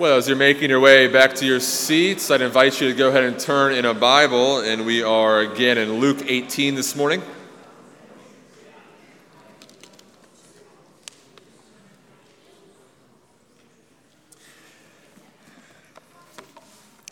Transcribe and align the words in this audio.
Well, 0.00 0.16
as 0.16 0.28
you're 0.28 0.36
making 0.38 0.70
your 0.70 0.80
way 0.80 1.08
back 1.08 1.34
to 1.34 1.44
your 1.44 1.60
seats, 1.60 2.30
I'd 2.30 2.40
invite 2.40 2.80
you 2.80 2.88
to 2.88 2.94
go 2.94 3.10
ahead 3.10 3.22
and 3.22 3.38
turn 3.38 3.74
in 3.74 3.84
a 3.84 3.92
Bible, 3.92 4.60
and 4.60 4.86
we 4.86 5.02
are 5.02 5.40
again 5.40 5.76
in 5.76 5.92
Luke 6.00 6.24
18 6.26 6.74
this 6.74 6.96
morning. 6.96 7.22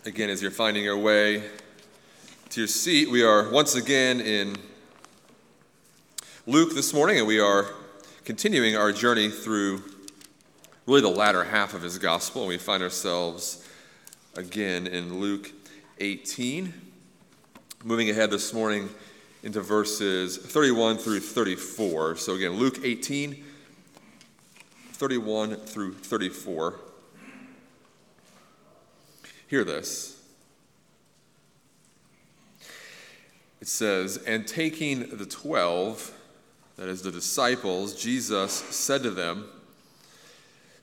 Again, 0.06 0.30
as 0.30 0.40
you're 0.40 0.50
finding 0.50 0.82
your 0.82 0.96
way 0.96 1.42
to 2.48 2.60
your 2.62 2.68
seat, 2.68 3.10
we 3.10 3.22
are 3.22 3.50
once 3.50 3.74
again 3.74 4.18
in 4.18 4.56
Luke 6.46 6.74
this 6.74 6.94
morning, 6.94 7.18
and 7.18 7.26
we 7.26 7.38
are 7.38 7.66
continuing 8.24 8.78
our 8.78 8.92
journey 8.92 9.28
through 9.28 9.82
really 10.88 11.02
the 11.02 11.08
latter 11.08 11.44
half 11.44 11.74
of 11.74 11.82
his 11.82 11.98
gospel, 11.98 12.40
and 12.40 12.48
we 12.48 12.56
find 12.56 12.82
ourselves 12.82 13.62
again 14.36 14.86
in 14.86 15.20
Luke 15.20 15.52
18. 15.98 16.72
Moving 17.84 18.08
ahead 18.08 18.30
this 18.30 18.54
morning 18.54 18.88
into 19.42 19.60
verses 19.60 20.38
31 20.38 20.96
through 20.96 21.20
34. 21.20 22.16
So, 22.16 22.36
again, 22.36 22.52
Luke 22.52 22.78
18, 22.82 23.44
31 24.92 25.56
through 25.56 25.92
34. 25.92 26.80
Hear 29.48 29.64
this. 29.64 30.22
It 33.60 33.68
says, 33.68 34.16
And 34.26 34.48
taking 34.48 35.18
the 35.18 35.26
twelve, 35.26 36.14
that 36.76 36.88
is 36.88 37.02
the 37.02 37.12
disciples, 37.12 37.94
Jesus 37.94 38.52
said 38.54 39.02
to 39.02 39.10
them, 39.10 39.50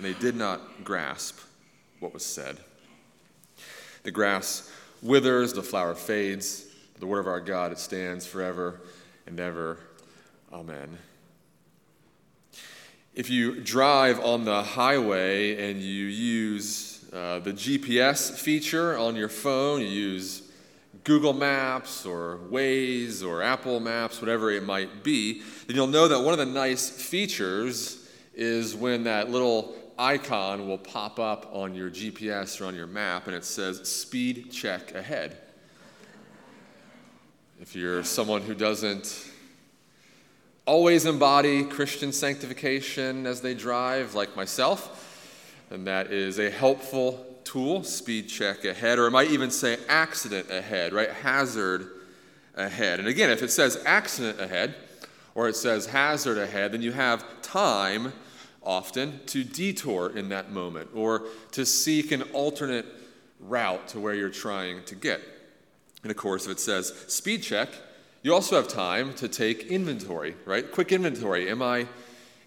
and 0.00 0.06
they 0.06 0.18
did 0.18 0.34
not 0.34 0.82
grasp 0.82 1.38
what 1.98 2.14
was 2.14 2.24
said. 2.24 2.56
The 4.02 4.10
grass 4.10 4.72
withers, 5.02 5.52
the 5.52 5.62
flower 5.62 5.94
fades, 5.94 6.64
the 6.98 7.06
word 7.06 7.18
of 7.18 7.26
our 7.26 7.38
God, 7.38 7.70
it 7.70 7.78
stands 7.78 8.26
forever 8.26 8.80
and 9.26 9.38
ever. 9.38 9.76
Amen. 10.54 10.96
If 13.14 13.28
you 13.28 13.60
drive 13.60 14.20
on 14.20 14.46
the 14.46 14.62
highway 14.62 15.70
and 15.70 15.82
you 15.82 16.06
use 16.06 17.04
uh, 17.12 17.40
the 17.40 17.52
GPS 17.52 18.32
feature 18.32 18.96
on 18.96 19.16
your 19.16 19.28
phone, 19.28 19.82
you 19.82 19.86
use 19.86 20.50
Google 21.04 21.34
Maps 21.34 22.06
or 22.06 22.38
Waze 22.50 23.22
or 23.22 23.42
Apple 23.42 23.80
Maps, 23.80 24.22
whatever 24.22 24.50
it 24.50 24.64
might 24.64 25.04
be, 25.04 25.42
then 25.66 25.76
you'll 25.76 25.86
know 25.88 26.08
that 26.08 26.20
one 26.20 26.32
of 26.32 26.38
the 26.38 26.46
nice 26.46 26.88
features 26.88 27.98
is 28.34 28.74
when 28.74 29.04
that 29.04 29.30
little 29.30 29.74
icon 30.00 30.66
will 30.66 30.78
pop 30.78 31.20
up 31.20 31.50
on 31.52 31.74
your 31.74 31.90
GPS 31.90 32.60
or 32.60 32.64
on 32.64 32.74
your 32.74 32.86
map 32.86 33.26
and 33.26 33.36
it 33.36 33.44
says 33.44 33.86
speed 33.88 34.50
check 34.50 34.94
ahead. 34.94 35.36
If 37.60 37.76
you're 37.76 38.02
someone 38.02 38.40
who 38.40 38.54
doesn't 38.54 39.30
always 40.64 41.04
embody 41.04 41.64
Christian 41.64 42.12
sanctification 42.12 43.26
as 43.26 43.42
they 43.42 43.52
drive, 43.52 44.14
like 44.14 44.34
myself, 44.34 45.06
then 45.68 45.84
that 45.84 46.10
is 46.10 46.38
a 46.38 46.48
helpful 46.48 47.26
tool, 47.44 47.82
speed 47.82 48.28
check 48.28 48.64
ahead, 48.64 48.98
or 48.98 49.06
it 49.06 49.10
might 49.10 49.30
even 49.30 49.50
say 49.50 49.76
accident 49.88 50.50
ahead, 50.50 50.94
right? 50.94 51.10
Hazard 51.10 51.88
ahead. 52.54 53.00
And 53.00 53.08
again, 53.08 53.28
if 53.28 53.42
it 53.42 53.50
says 53.50 53.82
accident 53.84 54.40
ahead 54.40 54.74
or 55.34 55.48
it 55.48 55.56
says 55.56 55.86
hazard 55.86 56.38
ahead, 56.38 56.72
then 56.72 56.80
you 56.80 56.92
have 56.92 57.24
time 57.42 58.14
often 58.62 59.20
to 59.26 59.44
detour 59.44 60.16
in 60.16 60.28
that 60.28 60.50
moment 60.50 60.90
or 60.94 61.24
to 61.52 61.64
seek 61.64 62.12
an 62.12 62.22
alternate 62.32 62.86
route 63.40 63.88
to 63.88 64.00
where 64.00 64.14
you're 64.14 64.28
trying 64.28 64.84
to 64.84 64.94
get. 64.94 65.20
And 66.02 66.10
of 66.10 66.16
course, 66.16 66.46
if 66.46 66.52
it 66.52 66.60
says 66.60 66.92
speed 67.08 67.42
check, 67.42 67.68
you 68.22 68.34
also 68.34 68.56
have 68.56 68.68
time 68.68 69.14
to 69.14 69.28
take 69.28 69.66
inventory, 69.68 70.36
right? 70.44 70.70
Quick 70.70 70.92
inventory. 70.92 71.50
Am 71.50 71.62
I, 71.62 71.86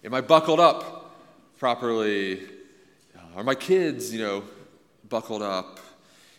am 0.04 0.14
I 0.14 0.20
buckled 0.20 0.60
up 0.60 1.16
properly? 1.58 2.42
Uh, 3.16 3.38
are 3.38 3.44
my 3.44 3.54
kids, 3.54 4.12
you 4.12 4.20
know, 4.20 4.44
buckled 5.08 5.42
up? 5.42 5.80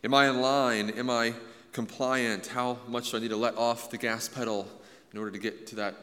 Am 0.04 0.14
I 0.14 0.30
in 0.30 0.40
line? 0.40 0.92
Am 0.92 1.10
I 1.10 1.34
compliant? 1.74 2.48
How 2.48 2.78
much 2.88 3.12
do 3.12 3.18
I 3.18 3.20
need 3.20 3.30
to 3.30 3.38
let 3.38 3.58
off 3.58 3.90
the 3.90 3.98
gas 3.98 4.30
pedal 4.30 4.68
in 5.12 5.20
order 5.20 5.32
to 5.32 5.40
get 5.40 5.68
to 5.68 5.76
that 5.76 5.96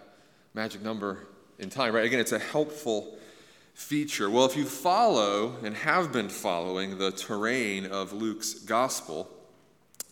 magic 0.55 0.83
number 0.83 1.27
in 1.59 1.71
time, 1.71 1.95
right? 1.95 2.05
Again, 2.05 2.21
it's 2.21 2.33
a 2.33 2.39
helpful 2.39 3.17
feature? 3.75 4.31
Well, 4.31 4.47
if 4.47 4.57
you 4.57 4.65
follow 4.65 5.57
and 5.63 5.77
have 5.77 6.13
been 6.13 6.29
following 6.29 6.99
the 6.99 7.11
terrain 7.11 7.87
of 7.87 8.13
Luke's 8.13 8.55
gospel, 8.55 9.29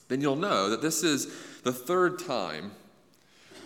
then 0.09 0.21
you'll 0.21 0.37
know 0.37 0.71
that 0.71 0.83
this 0.83 1.03
is 1.03 1.27
the 1.63 1.73
third 1.73 2.19
time 2.19 2.73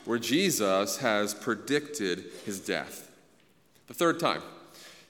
where 0.04 0.18
Jesus 0.18 0.98
has 0.98 1.34
predicted 1.34 2.24
his 2.44 2.60
death. 2.60 3.10
The 3.86 3.94
third 3.94 4.20
time. 4.20 4.42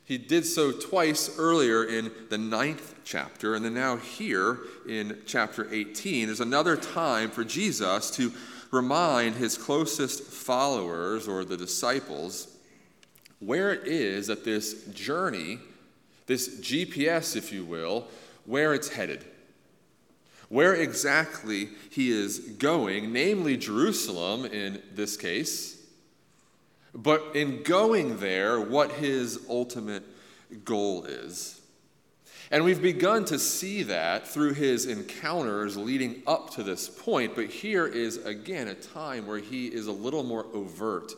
He 0.05 0.19
did 0.19 0.45
so 0.45 0.71
twice 0.71 1.39
earlier 1.39 1.83
in 1.83 2.13
the 2.29 2.37
ninth 2.37 2.95
chapter, 3.05 3.55
and 3.55 3.65
then 3.65 3.75
now 3.75 3.97
here 3.97 4.59
in 4.87 5.19
chapter 5.27 5.67
18. 5.73 6.27
There's 6.27 6.41
another 6.41 6.77
time 6.77 7.31
for 7.31 7.43
Jesus 7.43 8.11
to 8.17 8.33
remind 8.71 9.37
his 9.37 9.57
closest 9.57 10.25
followers 10.25 11.27
or 11.27 11.45
the 11.45 11.57
disciples 11.57 12.54
where 13.41 13.73
it 13.73 13.87
is 13.87 14.29
that 14.29 14.45
this 14.45 14.85
journey, 14.87 15.59
this 16.27 16.61
GPS, 16.61 17.37
if 17.37 17.53
you 17.53 17.65
will, 17.65 18.07
where 18.47 18.75
it's 18.75 18.89
headed. 18.89 19.25
Where 20.49 20.75
exactly 20.75 21.71
he 21.91 22.11
is 22.11 22.39
going, 22.39 23.13
namely 23.13 23.57
Jerusalem 23.57 24.45
in 24.45 24.83
this 24.95 25.17
case, 25.17 25.83
but 26.95 27.35
in 27.35 27.63
going 27.63 28.19
there, 28.19 28.61
what 28.61 28.93
his 28.93 29.41
ultimate 29.49 30.05
goal 30.65 31.05
is. 31.05 31.61
And 32.51 32.63
we've 32.63 32.81
begun 32.81 33.25
to 33.27 33.39
see 33.39 33.83
that 33.85 34.29
through 34.29 34.53
his 34.53 34.87
encounters 34.87 35.77
leading 35.77 36.23
up 36.27 36.51
to 36.51 36.63
this 36.63 36.89
point, 36.89 37.35
but 37.35 37.47
here 37.47 37.87
is 37.87 38.19
again 38.19 38.69
a 38.69 38.75
time 38.75 39.27
where 39.27 39.39
he 39.39 39.67
is 39.67 39.87
a 39.87 39.93
little 39.93 40.23
more 40.23 40.47
overt 40.53 41.13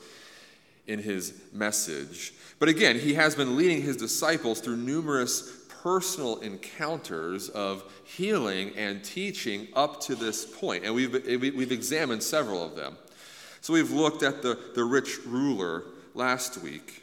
in 0.87 0.99
his 0.99 1.41
message. 1.53 2.35
But 2.59 2.69
again, 2.69 2.99
he 2.99 3.15
has 3.15 3.35
been 3.35 3.57
leading 3.57 3.83
his 3.83 3.97
disciples 3.97 4.61
through 4.61 4.77
numerous 4.79 5.65
personal 5.83 6.39
encounters 6.41 7.49
of 7.51 7.85
healing 8.05 8.73
and 8.77 9.05
teaching 9.05 9.69
up 9.75 10.01
to 10.01 10.15
this 10.15 10.45
point. 10.45 10.85
And 10.85 10.95
we've, 10.95 11.13
we've 11.55 11.73
examined 11.73 12.23
several 12.23 12.65
of 12.65 12.75
them. 12.75 12.97
So 13.61 13.73
we've 13.73 13.93
looked 13.93 14.23
at 14.23 14.43
the, 14.43 14.59
the 14.75 14.85
rich 14.85 15.19
ruler 15.27 15.85
last 16.15 16.59
week. 16.59 17.03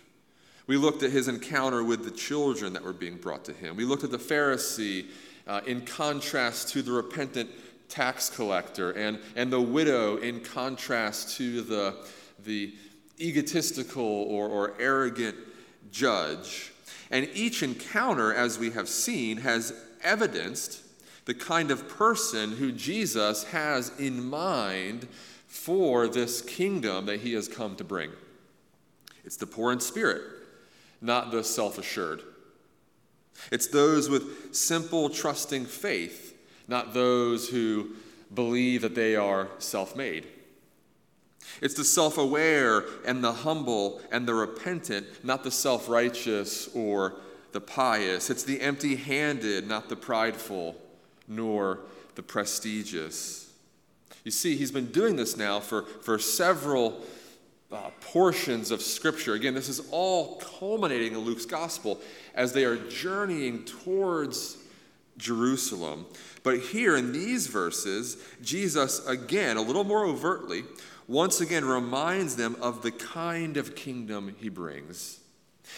We 0.66 0.78
looked 0.78 1.04
at 1.04 1.12
his 1.12 1.28
encounter 1.28 1.84
with 1.84 2.04
the 2.06 2.12
children 2.12 2.74
that 2.74 2.84
were 2.84 2.94
being 2.94 3.18
brought 3.18 3.46
to 3.46 3.54
him. 3.54 3.76
We 3.76 3.86
looked 3.86 4.04
at 4.04 4.12
the 4.12 4.18
Pharisee 4.18 5.08
uh, 5.46 5.62
in 5.66 5.82
contrast 5.82 6.70
to 6.70 6.82
the 6.82 6.92
repentant 6.92 7.50
tax 7.90 8.30
collector, 8.30 8.92
and, 8.92 9.20
and 9.36 9.52
the 9.52 9.62
widow 9.62 10.18
in 10.18 10.40
contrast 10.40 11.38
to 11.38 11.62
the, 11.62 11.96
the 12.44 12.74
egotistical 13.20 14.04
or, 14.04 14.48
or 14.48 14.74
arrogant 14.80 15.36
judge. 15.92 16.72
And 17.12 17.30
each 17.34 17.62
encounter, 17.64 18.34
as 18.34 18.58
we 18.58 18.72
have 18.72 18.90
seen, 18.90 19.38
has 19.38 19.74
evidenced 20.04 20.82
the 21.26 21.34
kind 21.34 21.72
of 21.72 21.88
person 21.88 22.54
who 22.54 22.72
Jesus 22.72 23.46
has 23.46 23.98
in 24.00 24.24
mind 24.30 25.08
for 25.48 26.08
this 26.08 26.42
kingdom 26.42 27.06
that 27.06 27.22
he 27.22 27.34
has 27.34 27.48
come 27.48 27.76
to 27.76 27.84
bring. 27.84 28.12
It's 29.24 29.38
the 29.38 29.48
poor 29.48 29.72
in 29.72 29.80
spirit, 29.80 30.24
not 31.02 31.32
the 31.32 31.44
self 31.44 31.78
assured. 31.78 32.22
It's 33.52 33.68
those 33.68 34.10
with 34.10 34.56
simple, 34.56 35.10
trusting 35.10 35.66
faith, 35.66 36.38
not 36.68 36.94
those 36.94 37.50
who 37.50 37.96
believe 38.34 38.82
that 38.82 38.96
they 38.96 39.16
are 39.16 39.48
self 39.60 39.96
made. 39.96 40.26
It's 41.62 41.74
the 41.74 41.84
self 41.84 42.18
aware 42.18 42.86
and 43.06 43.24
the 43.24 43.32
humble 43.32 44.02
and 44.12 44.28
the 44.28 44.34
repentant, 44.34 45.08
not 45.24 45.44
the 45.44 45.52
self 45.52 45.88
righteous 45.90 46.70
or 46.74 47.16
the 47.52 47.62
pious. 47.62 48.30
It's 48.30 48.44
the 48.44 48.60
empty 48.62 48.96
handed, 48.96 49.68
not 49.68 49.90
the 49.90 49.96
prideful, 49.96 50.76
nor 51.28 51.80
the 52.16 52.24
prestigious. 52.24 53.52
You 54.24 54.32
see, 54.32 54.56
he's 54.56 54.72
been 54.72 54.88
doing 54.88 55.16
this 55.16 55.36
now 55.38 55.60
for, 55.60 55.84
for 55.84 56.18
several 56.18 57.02
uh, 57.72 57.90
portions 58.02 58.72
of 58.72 58.82
Scripture. 58.82 59.34
Again, 59.34 59.54
this 59.54 59.70
is 59.70 59.82
all 59.92 60.38
culminating 60.60 61.14
in 61.14 61.20
Luke's 61.20 61.46
gospel 61.46 62.00
as 62.36 62.54
they 62.54 62.66
are 62.66 62.78
journeying 62.78 63.66
towards 63.66 64.58
Jerusalem. 65.18 66.06
But 66.44 66.60
here 66.60 66.96
in 66.96 67.12
these 67.12 67.48
verses, 67.48 68.18
Jesus, 68.42 69.06
again, 69.08 69.58
a 69.58 69.62
little 69.62 69.84
more 69.84 70.06
overtly, 70.06 70.64
once 71.14 71.42
again 71.42 71.64
reminds 71.64 72.36
them 72.36 72.58
of 72.60 72.82
the 72.82 72.90
kind 72.90 73.56
of 73.56 73.76
kingdom 73.76 74.36
he 74.40 74.50
brings. 74.50 75.20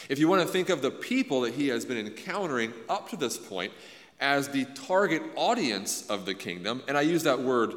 If 0.07 0.17
you 0.17 0.29
want 0.29 0.41
to 0.41 0.47
think 0.47 0.69
of 0.69 0.81
the 0.81 0.89
people 0.89 1.41
that 1.41 1.53
he 1.53 1.67
has 1.67 1.83
been 1.83 1.97
encountering 1.97 2.73
up 2.87 3.09
to 3.09 3.17
this 3.17 3.37
point 3.37 3.73
as 4.21 4.47
the 4.47 4.63
target 4.87 5.21
audience 5.35 6.09
of 6.09 6.25
the 6.25 6.33
kingdom, 6.33 6.81
and 6.87 6.97
I 6.97 7.01
use 7.01 7.23
that 7.23 7.37
word, 7.37 7.73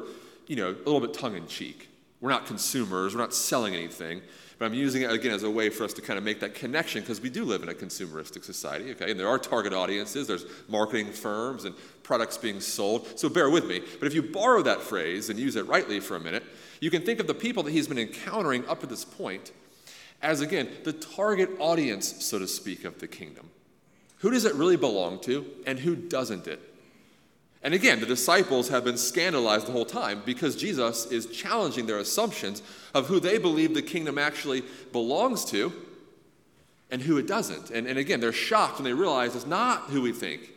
you 0.47 0.55
know, 0.55 0.69
a 0.69 0.89
little 0.89 1.01
bit 1.01 1.13
tongue 1.13 1.35
in 1.35 1.47
cheek. 1.47 1.89
We're 2.21 2.29
not 2.29 2.45
consumers, 2.45 3.13
we're 3.13 3.21
not 3.21 3.33
selling 3.33 3.75
anything, 3.75 4.21
but 4.57 4.65
I'm 4.65 4.73
using 4.73 5.01
it 5.01 5.11
again 5.11 5.31
as 5.31 5.43
a 5.43 5.49
way 5.49 5.69
for 5.69 5.83
us 5.83 5.91
to 5.93 6.01
kind 6.01 6.17
of 6.17 6.23
make 6.23 6.39
that 6.39 6.55
connection 6.55 7.01
because 7.01 7.19
we 7.19 7.29
do 7.29 7.43
live 7.43 7.61
in 7.61 7.67
a 7.67 7.73
consumeristic 7.73 8.45
society, 8.45 8.91
okay? 8.91 9.11
And 9.11 9.19
there 9.19 9.27
are 9.27 9.37
target 9.37 9.73
audiences, 9.73 10.27
there's 10.27 10.45
marketing 10.69 11.11
firms 11.11 11.65
and 11.65 11.75
products 12.03 12.37
being 12.37 12.61
sold. 12.61 13.19
So 13.19 13.27
bear 13.27 13.49
with 13.49 13.65
me. 13.65 13.81
But 13.99 14.07
if 14.07 14.13
you 14.13 14.21
borrow 14.23 14.61
that 14.63 14.81
phrase 14.81 15.29
and 15.29 15.37
use 15.37 15.57
it 15.57 15.67
rightly 15.67 15.99
for 15.99 16.15
a 16.15 16.19
minute, 16.21 16.43
you 16.79 16.89
can 16.89 17.01
think 17.03 17.19
of 17.19 17.27
the 17.27 17.33
people 17.33 17.63
that 17.63 17.71
he's 17.71 17.87
been 17.87 17.99
encountering 17.99 18.67
up 18.67 18.79
to 18.81 18.87
this 18.87 19.05
point 19.05 19.51
as, 20.21 20.41
again, 20.41 20.69
the 20.83 20.93
target 20.93 21.49
audience, 21.59 22.25
so 22.25 22.39
to 22.39 22.47
speak, 22.47 22.83
of 22.83 22.99
the 22.99 23.07
kingdom. 23.07 23.49
Who 24.19 24.31
does 24.31 24.45
it 24.45 24.55
really 24.55 24.77
belong 24.77 25.19
to, 25.21 25.45
and 25.65 25.79
who 25.79 25.95
doesn't 25.95 26.47
it? 26.47 26.61
And 27.61 27.73
again, 27.73 27.99
the 27.99 28.05
disciples 28.05 28.69
have 28.69 28.85
been 28.85 28.97
scandalized 28.97 29.67
the 29.67 29.73
whole 29.73 29.85
time 29.85 30.21
because 30.25 30.55
Jesus 30.55 31.05
is 31.07 31.25
challenging 31.25 31.85
their 31.85 31.97
assumptions 31.97 32.61
of 32.93 33.07
who 33.07 33.19
they 33.19 33.37
believe 33.37 33.73
the 33.73 33.81
kingdom 33.81 34.17
actually 34.17 34.63
belongs 34.93 35.43
to 35.45 35.73
and 36.89 37.01
who 37.01 37.17
it 37.17 37.27
doesn't. 37.27 37.69
And, 37.69 37.85
and 37.85 37.99
again, 37.99 38.21
they're 38.21 38.31
shocked 38.31 38.75
when 38.75 38.85
they 38.85 38.93
realize 38.93 39.35
it's 39.35 39.45
not 39.45 39.83
who 39.89 40.01
we 40.01 40.13
think. 40.13 40.51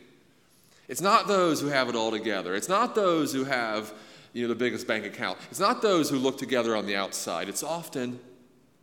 It's 0.87 1.01
not 1.01 1.27
those 1.27 1.59
who 1.59 1.67
have 1.67 1.89
it 1.89 1.95
all 1.95 2.11
together. 2.11 2.55
It's 2.55 2.69
not 2.69 2.95
those 2.95 3.33
who 3.33 3.43
have 3.43 3.93
you 4.33 4.41
know, 4.43 4.49
the 4.49 4.55
biggest 4.55 4.87
bank 4.87 5.05
account. 5.05 5.37
It's 5.49 5.59
not 5.59 5.81
those 5.81 6.09
who 6.09 6.17
look 6.17 6.37
together 6.37 6.75
on 6.75 6.85
the 6.85 6.95
outside. 6.95 7.47
It's 7.47 7.63
often 7.63 8.19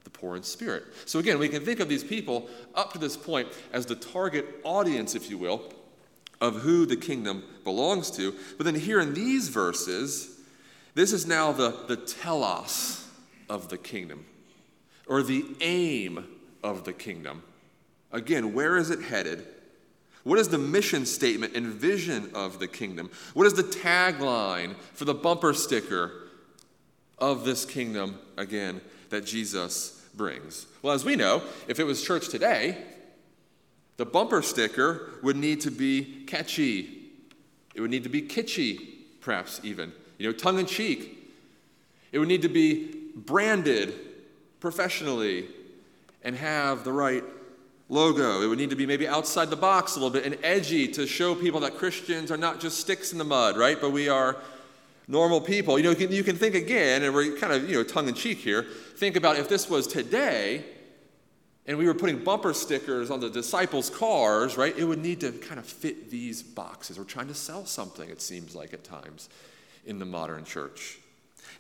the 0.05 0.11
poor 0.11 0.37
in 0.37 0.43
spirit. 0.43 0.85
So 1.05 1.19
again, 1.19 1.39
we 1.39 1.49
can 1.49 1.65
think 1.65 1.81
of 1.81 1.89
these 1.89 2.05
people 2.05 2.49
up 2.75 2.93
to 2.93 2.99
this 2.99 3.17
point 3.17 3.49
as 3.73 3.87
the 3.87 3.97
target 3.97 4.47
audience, 4.63 5.15
if 5.15 5.29
you 5.29 5.37
will, 5.39 5.63
of 6.41 6.63
who 6.63 6.87
the 6.87 6.97
kingdom 6.97 7.43
belongs 7.65 8.11
to. 8.13 8.35
But 8.57 8.65
then 8.65 8.77
here 8.77 9.01
in 9.01 9.13
these 9.13 9.49
verses, 9.49 10.39
this 10.95 11.13
is 11.13 11.27
now 11.27 11.53
the, 11.53 11.85
the 11.87 11.97
telos 11.97 13.07
of 13.49 13.69
the 13.69 13.79
kingdom, 13.79 14.25
or 15.07 15.23
the 15.23 15.45
aim 15.61 16.27
of 16.63 16.85
the 16.85 16.93
kingdom. 16.93 17.43
Again, 18.13 18.55
where 18.55 18.77
is 18.77 18.91
it 18.91 19.03
headed? 19.03 19.47
What 20.23 20.39
is 20.39 20.49
the 20.49 20.59
mission 20.59 21.07
statement 21.07 21.57
and 21.57 21.67
vision 21.67 22.31
of 22.35 22.59
the 22.59 22.69
kingdom? 22.69 23.11
What 23.35 23.47
is 23.47 23.55
the 23.55 23.63
tagline 23.63 24.77
for 24.93 25.05
the 25.05 25.15
bumper 25.15 25.55
sticker 25.55 26.13
of 27.19 27.45
this 27.45 27.65
kingdom, 27.65 28.19
again, 28.37 28.81
that 29.09 29.25
Jesus 29.25 30.07
brings? 30.15 30.67
Well, 30.83 30.93
as 30.93 31.05
we 31.05 31.17
know, 31.17 31.43
if 31.69 31.79
it 31.79 31.85
was 31.85 32.05
church 32.05 32.29
today, 32.29 32.77
the 33.97 34.07
bumper 34.07 34.43
sticker 34.43 35.11
would 35.23 35.37
need 35.37 35.61
to 35.63 35.71
be 35.71 36.25
catchy. 36.27 37.11
It 37.75 37.81
would 37.81 37.91
need 37.91 38.05
to 38.05 38.11
be 38.11 38.23
kitschy, 38.23 38.79
perhaps 39.21 39.61
even, 39.63 39.93
you 40.19 40.27
know, 40.27 40.33
tongue 40.37 40.59
in 40.59 40.67
cheek. 40.67 41.17
It 42.13 42.19
would 42.19 42.29
need 42.29 42.43
to 42.43 42.49
be 42.49 42.95
branded 43.15 43.95
professionally 44.59 45.49
and 46.23 46.37
have 46.37 46.85
the 46.85 46.93
right 46.93 47.25
logo. 47.91 48.41
It 48.41 48.47
would 48.47 48.57
need 48.57 48.71
to 48.71 48.77
be 48.77 48.87
maybe 48.87 49.07
outside 49.07 49.51
the 49.51 49.57
box 49.57 49.97
a 49.97 49.99
little 49.99 50.11
bit 50.11 50.25
and 50.25 50.39
edgy 50.43 50.89
to 50.89 51.07
show 51.07 51.35
people 51.35 51.61
that 51.61 51.77
Christians 51.77 52.31
are 52.31 52.39
not 52.39 52.61
just 52.61 52.79
sticks 52.79 53.13
in 53.13 53.19
the 53.19 53.25
mud, 53.25 53.59
right? 53.59 53.79
But 53.79 53.91
we 53.91 54.09
are 54.09 54.39
normal 55.07 55.43
people. 55.43 55.77
You 55.79 55.85
know, 55.85 55.91
you 55.91 55.97
can, 55.97 56.13
you 56.13 56.25
can 56.25 56.37
think 56.37 56.55
again, 56.55 57.03
and 57.03 57.15
we're 57.15 57.37
kind 57.37 57.53
of, 57.53 57.69
you 57.69 57.77
know, 57.77 57.83
tongue 57.83 58.09
in 58.09 58.15
cheek 58.15 58.39
here. 58.39 58.63
Think 58.97 59.17
about 59.17 59.37
if 59.37 59.49
this 59.49 59.69
was 59.69 59.87
today 59.87 60.65
and 61.67 61.79
we 61.79 61.87
were 61.87 61.95
putting 61.95 62.25
bumper 62.25 62.53
stickers 62.53 63.11
on 63.11 63.21
the 63.21 63.31
disciples' 63.31 63.91
cars, 63.91 64.57
right? 64.57 64.77
It 64.77 64.85
would 64.85 65.03
need 65.03 65.21
to 65.21 65.31
kind 65.31 65.61
of 65.61 65.67
fit 65.67 66.11
these 66.11 66.43
boxes. 66.43 66.99
We're 66.99 67.05
trying 67.05 67.29
to 67.29 67.35
sell 67.35 67.67
something, 67.67 68.09
it 68.09 68.23
seems 68.23 68.55
like 68.55 68.73
at 68.73 68.83
times, 68.83 69.29
in 69.87 69.99
the 69.99 70.05
modern 70.05 70.45
church. 70.45 70.99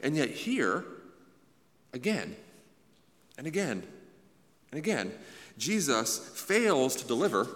And 0.02 0.16
yet, 0.16 0.30
here, 0.30 0.84
again, 1.92 2.34
and 3.36 3.46
again, 3.46 3.86
and 4.72 4.78
again, 4.78 5.12
Jesus 5.60 6.18
fails 6.18 6.96
to 6.96 7.06
deliver 7.06 7.46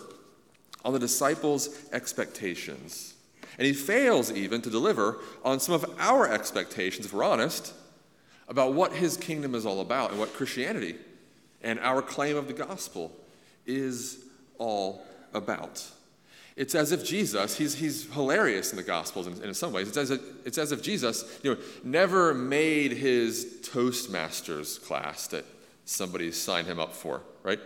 on 0.84 0.92
the 0.92 0.98
disciples' 0.98 1.88
expectations. 1.92 3.14
And 3.58 3.66
he 3.66 3.72
fails 3.72 4.30
even 4.30 4.60
to 4.62 4.70
deliver 4.70 5.18
on 5.44 5.58
some 5.58 5.74
of 5.74 5.86
our 5.98 6.30
expectations, 6.30 7.06
if 7.06 7.12
we're 7.12 7.24
honest, 7.24 7.72
about 8.48 8.74
what 8.74 8.92
his 8.92 9.16
kingdom 9.16 9.54
is 9.54 9.64
all 9.64 9.80
about 9.80 10.10
and 10.10 10.20
what 10.20 10.34
Christianity 10.34 10.96
and 11.62 11.80
our 11.80 12.02
claim 12.02 12.36
of 12.36 12.46
the 12.46 12.52
gospel 12.52 13.10
is 13.64 14.24
all 14.58 15.02
about. 15.32 15.82
It's 16.56 16.74
as 16.74 16.92
if 16.92 17.04
Jesus, 17.04 17.56
he's, 17.56 17.74
he's 17.74 18.12
hilarious 18.12 18.70
in 18.70 18.76
the 18.76 18.84
Gospels 18.84 19.26
in, 19.26 19.42
in 19.42 19.54
some 19.54 19.72
ways. 19.72 19.88
It's 19.88 19.96
as, 19.96 20.10
if, 20.12 20.20
it's 20.46 20.58
as 20.58 20.70
if 20.70 20.82
Jesus 20.82 21.40
you 21.42 21.54
know, 21.54 21.60
never 21.82 22.32
made 22.32 22.92
his 22.92 23.58
Toastmasters 23.62 24.84
class 24.84 25.26
that 25.28 25.44
somebody 25.84 26.30
signed 26.30 26.68
him 26.68 26.78
up 26.78 26.94
for, 26.94 27.22
right? 27.42 27.58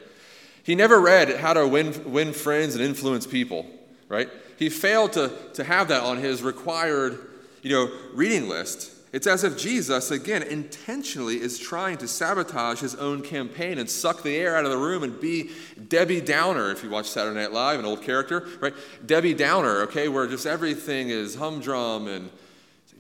He 0.69 0.75
never 0.75 1.01
read 1.01 1.39
how 1.39 1.55
to 1.55 1.67
win, 1.67 2.13
win 2.13 2.35
friends 2.35 2.75
and 2.75 2.85
influence 2.85 3.27
people, 3.27 3.65
right? 4.07 4.29
He 4.59 4.69
failed 4.69 5.15
to, 5.15 5.33
to 5.55 5.65
have 5.65 5.89
that 5.89 6.03
on 6.03 6.19
his 6.19 6.43
required, 6.43 7.19
you 7.63 7.71
know, 7.71 7.91
reading 8.13 8.51
list. 8.51 8.93
It's 9.11 9.27
as 9.27 9.45
if 9.45 9.57
Jesus, 9.57 10.11
again, 10.11 10.43
intentionally 10.43 11.41
is 11.41 11.59
trying 11.59 11.97
to 11.97 12.07
sabotage 12.07 12.81
his 12.81 12.95
own 12.97 13.23
campaign 13.23 13.79
and 13.79 13.89
suck 13.89 14.23
the 14.23 14.37
air 14.37 14.57
out 14.57 14.67
of 14.67 14.71
the 14.71 14.77
room 14.77 15.05
and 15.05 15.19
be 15.19 15.53
Debbie 15.89 16.21
Downer, 16.21 16.71
if 16.71 16.85
you 16.85 16.91
watch 16.91 17.09
Saturday 17.09 17.41
Night 17.41 17.53
Live, 17.53 17.79
an 17.79 17.87
old 17.87 18.03
character, 18.03 18.47
right? 18.61 18.75
Debbie 19.07 19.33
Downer, 19.33 19.81
okay, 19.85 20.09
where 20.09 20.27
just 20.27 20.45
everything 20.45 21.09
is 21.09 21.35
humdrum 21.35 22.09
and 22.09 22.29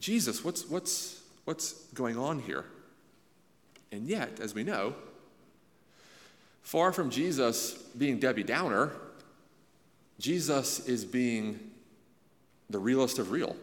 Jesus, 0.01 0.43
what's, 0.43 0.67
what's, 0.71 1.21
what's 1.45 1.75
going 1.93 2.17
on 2.17 2.39
here? 2.39 2.65
And 3.93 4.07
yet, 4.07 4.41
as 4.41 4.55
we 4.55 4.65
know, 4.65 4.95
Far 6.69 6.93
from 6.93 7.09
Jesus 7.09 7.73
being 7.97 8.19
Debbie 8.19 8.43
Downer, 8.43 8.93
Jesus 10.19 10.87
is 10.87 11.03
being 11.03 11.59
the 12.69 12.79
realest 12.79 13.19
of 13.19 13.31
real. 13.31 13.57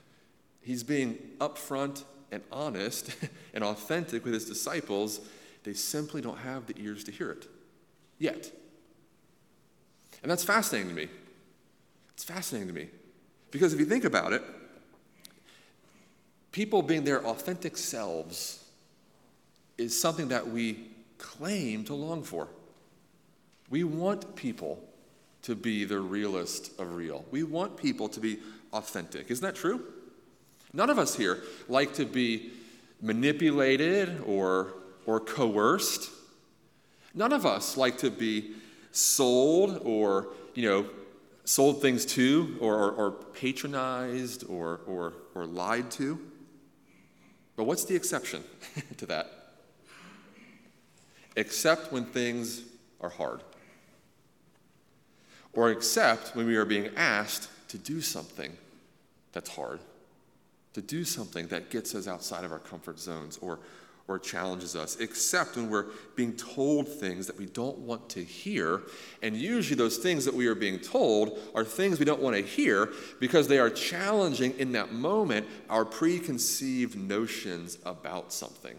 He's 0.60 0.82
being 0.82 1.16
upfront 1.38 2.04
and 2.30 2.42
honest 2.52 3.16
and 3.54 3.64
authentic 3.64 4.26
with 4.26 4.34
his 4.34 4.44
disciples. 4.44 5.22
They 5.64 5.72
simply 5.72 6.20
don't 6.20 6.36
have 6.40 6.66
the 6.66 6.74
ears 6.76 7.04
to 7.04 7.10
hear 7.10 7.30
it 7.30 7.48
yet. 8.18 8.50
And 10.22 10.30
that's 10.30 10.44
fascinating 10.44 10.90
to 10.90 10.94
me. 10.94 11.08
It's 12.12 12.24
fascinating 12.24 12.68
to 12.68 12.74
me. 12.74 12.88
Because 13.50 13.72
if 13.72 13.80
you 13.80 13.86
think 13.86 14.04
about 14.04 14.34
it, 14.34 14.42
people 16.52 16.82
being 16.82 17.04
their 17.04 17.24
authentic 17.24 17.78
selves 17.78 18.62
is 19.78 19.98
something 19.98 20.28
that 20.28 20.46
we 20.46 20.91
claim 21.22 21.84
to 21.84 21.94
long 21.94 22.22
for. 22.22 22.48
We 23.70 23.84
want 23.84 24.36
people 24.36 24.82
to 25.42 25.54
be 25.54 25.84
the 25.84 26.00
realest 26.00 26.78
of 26.78 26.94
real. 26.94 27.24
We 27.30 27.44
want 27.44 27.76
people 27.76 28.08
to 28.10 28.20
be 28.20 28.38
authentic. 28.72 29.30
Isn't 29.30 29.44
that 29.44 29.54
true? 29.54 29.82
None 30.74 30.90
of 30.90 30.98
us 30.98 31.14
here 31.14 31.42
like 31.68 31.94
to 31.94 32.04
be 32.04 32.50
manipulated 33.00 34.20
or, 34.26 34.74
or 35.06 35.20
coerced. 35.20 36.10
None 37.14 37.32
of 37.32 37.46
us 37.46 37.76
like 37.76 37.98
to 37.98 38.10
be 38.10 38.52
sold 38.90 39.80
or, 39.84 40.28
you 40.54 40.68
know, 40.68 40.86
sold 41.44 41.82
things 41.82 42.04
to 42.06 42.56
or, 42.60 42.76
or, 42.76 42.90
or 42.92 43.10
patronized 43.10 44.44
or, 44.48 44.80
or, 44.86 45.14
or 45.34 45.46
lied 45.46 45.90
to. 45.92 46.18
But 47.56 47.64
what's 47.64 47.84
the 47.84 47.94
exception 47.94 48.44
to 48.96 49.06
that? 49.06 49.41
Except 51.36 51.92
when 51.92 52.04
things 52.04 52.62
are 53.00 53.08
hard, 53.08 53.40
or 55.52 55.70
except 55.70 56.34
when 56.34 56.46
we 56.46 56.56
are 56.56 56.64
being 56.64 56.90
asked 56.96 57.48
to 57.68 57.78
do 57.78 58.00
something 58.00 58.56
that's 59.32 59.50
hard, 59.50 59.80
to 60.74 60.82
do 60.82 61.04
something 61.04 61.48
that 61.48 61.70
gets 61.70 61.94
us 61.94 62.06
outside 62.06 62.44
of 62.44 62.52
our 62.52 62.58
comfort 62.58 62.98
zones 62.98 63.38
or, 63.38 63.58
or 64.08 64.18
challenges 64.18 64.74
us, 64.76 64.96
except 64.96 65.56
when 65.56 65.68
we're 65.68 65.86
being 66.16 66.34
told 66.34 66.88
things 66.88 67.26
that 67.26 67.38
we 67.38 67.46
don't 67.46 67.78
want 67.78 68.08
to 68.10 68.22
hear. 68.22 68.82
And 69.22 69.36
usually, 69.36 69.76
those 69.76 69.98
things 69.98 70.24
that 70.24 70.34
we 70.34 70.46
are 70.46 70.54
being 70.54 70.78
told 70.78 71.38
are 71.54 71.64
things 71.64 71.98
we 71.98 72.04
don't 72.04 72.22
want 72.22 72.36
to 72.36 72.42
hear 72.42 72.92
because 73.20 73.48
they 73.48 73.58
are 73.58 73.70
challenging 73.70 74.58
in 74.58 74.72
that 74.72 74.92
moment 74.92 75.46
our 75.68 75.84
preconceived 75.84 76.96
notions 76.96 77.78
about 77.84 78.32
something. 78.32 78.76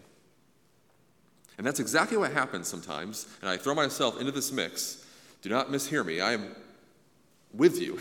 And 1.58 1.68
that's 1.68 1.80
exactly 1.80 2.18
what 2.18 2.32
happens 2.32 2.68
sometimes. 2.68 3.28
And 3.42 3.50
I 3.50 3.58
throw 3.58 3.76
myself 3.76 4.20
into 4.20 4.32
this 4.32 4.52
mix. 4.52 5.06
Do 5.42 5.50
not 5.50 5.70
mishear 5.70 6.06
me. 6.06 6.22
I 6.22 6.34
am 6.34 6.56
with 7.54 7.80
you. 7.80 8.00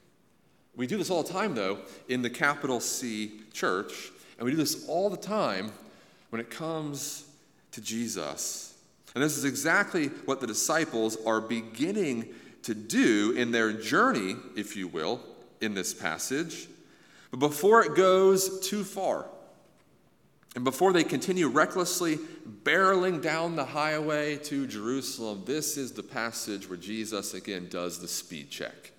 we 0.76 0.86
do 0.86 0.98
this 0.98 1.10
all 1.10 1.22
the 1.22 1.32
time, 1.32 1.54
though, 1.54 1.78
in 2.08 2.22
the 2.22 2.30
capital 2.30 2.80
C 2.80 3.40
church. 3.52 4.10
And 4.38 4.44
we 4.44 4.50
do 4.50 4.56
this 4.56 4.86
all 4.88 5.08
the 5.08 5.16
time 5.16 5.72
when 6.30 6.40
it 6.40 6.50
comes 6.50 7.24
to 7.72 7.80
Jesus. 7.80 8.74
And 9.14 9.24
this 9.24 9.38
is 9.38 9.44
exactly 9.44 10.08
what 10.26 10.40
the 10.40 10.46
disciples 10.46 11.16
are 11.24 11.40
beginning 11.40 12.26
to 12.64 12.74
do 12.74 13.32
in 13.32 13.50
their 13.50 13.72
journey, 13.72 14.36
if 14.56 14.76
you 14.76 14.88
will, 14.88 15.20
in 15.60 15.72
this 15.72 15.94
passage. 15.94 16.68
But 17.30 17.38
before 17.38 17.82
it 17.82 17.94
goes 17.94 18.60
too 18.68 18.84
far, 18.84 19.26
and 20.54 20.64
before 20.64 20.92
they 20.92 21.04
continue 21.04 21.48
recklessly 21.48 22.18
barreling 22.46 23.20
down 23.20 23.56
the 23.56 23.64
highway 23.64 24.36
to 24.36 24.66
Jerusalem, 24.66 25.42
this 25.44 25.76
is 25.76 25.92
the 25.92 26.02
passage 26.02 26.68
where 26.68 26.78
Jesus 26.78 27.34
again 27.34 27.68
does 27.68 27.98
the 27.98 28.08
speed 28.08 28.50
check. 28.50 28.92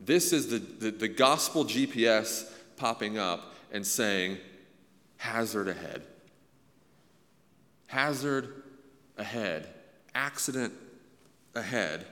This 0.00 0.32
is 0.32 0.48
the, 0.48 0.58
the, 0.58 0.90
the 0.90 1.08
gospel 1.08 1.64
GPS 1.64 2.50
popping 2.76 3.18
up 3.18 3.54
and 3.72 3.86
saying, 3.86 4.38
hazard 5.16 5.68
ahead. 5.68 6.02
Hazard 7.86 8.62
ahead. 9.16 9.68
Accident 10.14 10.72
ahead. 11.54 12.06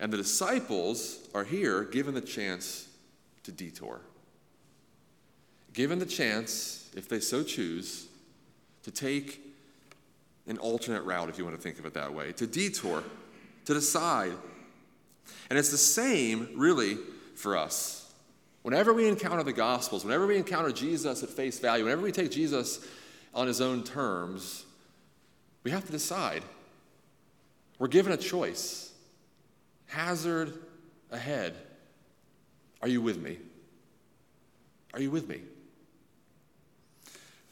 And 0.00 0.12
the 0.12 0.16
disciples 0.16 1.18
are 1.34 1.44
here 1.44 1.84
given 1.84 2.14
the 2.14 2.20
chance 2.20 2.88
to 3.44 3.52
detour. 3.52 4.00
Given 5.72 5.98
the 5.98 6.06
chance, 6.06 6.90
if 6.96 7.08
they 7.08 7.20
so 7.20 7.42
choose, 7.42 8.07
to 8.88 8.94
take 8.94 9.42
an 10.46 10.56
alternate 10.58 11.02
route, 11.02 11.28
if 11.28 11.36
you 11.36 11.44
want 11.44 11.54
to 11.54 11.62
think 11.62 11.78
of 11.78 11.84
it 11.84 11.92
that 11.92 12.14
way, 12.14 12.32
to 12.32 12.46
detour, 12.46 13.04
to 13.66 13.74
decide. 13.74 14.32
And 15.50 15.58
it's 15.58 15.70
the 15.70 15.76
same, 15.76 16.48
really, 16.56 16.96
for 17.36 17.56
us. 17.58 18.10
Whenever 18.62 18.94
we 18.94 19.06
encounter 19.06 19.42
the 19.42 19.52
Gospels, 19.52 20.04
whenever 20.04 20.26
we 20.26 20.38
encounter 20.38 20.72
Jesus 20.72 21.22
at 21.22 21.28
face 21.28 21.58
value, 21.58 21.84
whenever 21.84 22.00
we 22.00 22.12
take 22.12 22.30
Jesus 22.30 22.86
on 23.34 23.46
his 23.46 23.60
own 23.60 23.84
terms, 23.84 24.64
we 25.64 25.70
have 25.70 25.84
to 25.84 25.92
decide. 25.92 26.42
We're 27.78 27.88
given 27.88 28.12
a 28.12 28.16
choice 28.16 28.90
hazard 29.86 30.54
ahead. 31.10 31.54
Are 32.80 32.88
you 32.88 33.02
with 33.02 33.20
me? 33.20 33.38
Are 34.94 35.00
you 35.00 35.10
with 35.10 35.28
me? 35.28 35.42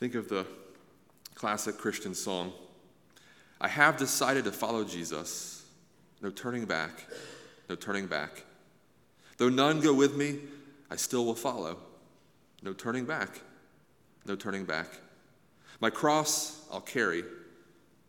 Think 0.01 0.15
of 0.15 0.31
the 0.31 0.47
classic 1.37 1.79
Christian 1.79 2.15
song 2.15 2.53
I 3.61 3.69
have 3.69 3.97
decided 3.97 4.45
to 4.45 4.53
follow 4.53 4.85
Jesus. 4.85 5.65
No 6.21 6.31
turning 6.31 6.65
back, 6.65 6.91
no 7.69 7.75
turning 7.75 8.07
back. 8.07 8.45
Though 9.39 9.49
none 9.49 9.81
go 9.81 9.95
with 9.95 10.17
me, 10.17 10.41
I 10.91 10.97
still 10.97 11.25
will 11.25 11.35
follow. 11.35 11.79
No 12.63 12.73
turning 12.73 13.05
back. 13.05 13.41
No 14.27 14.35
turning 14.35 14.65
back. 14.65 14.89
My 15.81 15.91
cross 15.91 16.67
I'll 16.73 16.81
carry 16.81 17.23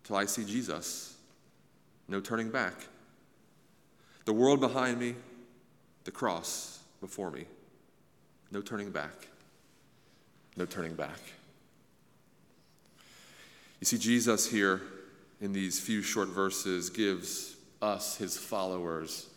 till 0.04 0.16
I 0.16 0.26
see 0.26 0.44
Jesus. 0.44 1.16
No 2.08 2.20
turning 2.20 2.50
back. 2.50 2.74
The 4.26 4.34
world 4.34 4.60
behind 4.60 5.00
me, 5.00 5.16
the 6.04 6.12
cross 6.12 6.80
before 7.02 7.32
me. 7.32 7.46
No 8.52 8.62
turning 8.62 8.92
back. 8.92 9.28
No 10.56 10.66
turning 10.66 10.96
back. 10.96 11.20
You 13.80 13.86
see, 13.86 13.98
Jesus 13.98 14.50
here 14.50 14.82
in 15.40 15.54
these 15.54 15.80
few 15.80 16.02
short 16.02 16.30
verses 16.30 16.90
gives 16.90 17.56
us, 17.82 18.18
his 18.18 18.38
followers, 18.38 19.28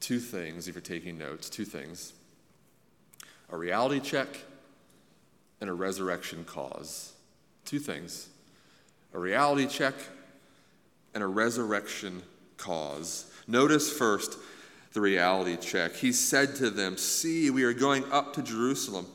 two 0.00 0.18
things, 0.18 0.68
if 0.68 0.74
you're 0.74 0.82
taking 0.82 1.18
notes, 1.18 1.48
two 1.48 1.64
things 1.64 2.12
a 3.50 3.56
reality 3.56 3.98
check 4.00 4.28
and 5.60 5.70
a 5.70 5.72
resurrection 5.72 6.44
cause. 6.44 7.12
Two 7.64 7.78
things 7.78 8.28
a 9.14 9.18
reality 9.18 9.66
check 9.66 9.94
and 11.14 11.22
a 11.22 11.26
resurrection 11.26 12.22
cause. 12.56 13.30
Notice 13.46 13.90
first 13.90 14.38
the 14.92 15.00
reality 15.00 15.56
check. 15.56 15.94
He 15.94 16.12
said 16.12 16.54
to 16.56 16.70
them, 16.70 16.96
See, 16.96 17.50
we 17.50 17.64
are 17.64 17.72
going 17.72 18.04
up 18.12 18.34
to 18.34 18.42
Jerusalem, 18.42 19.06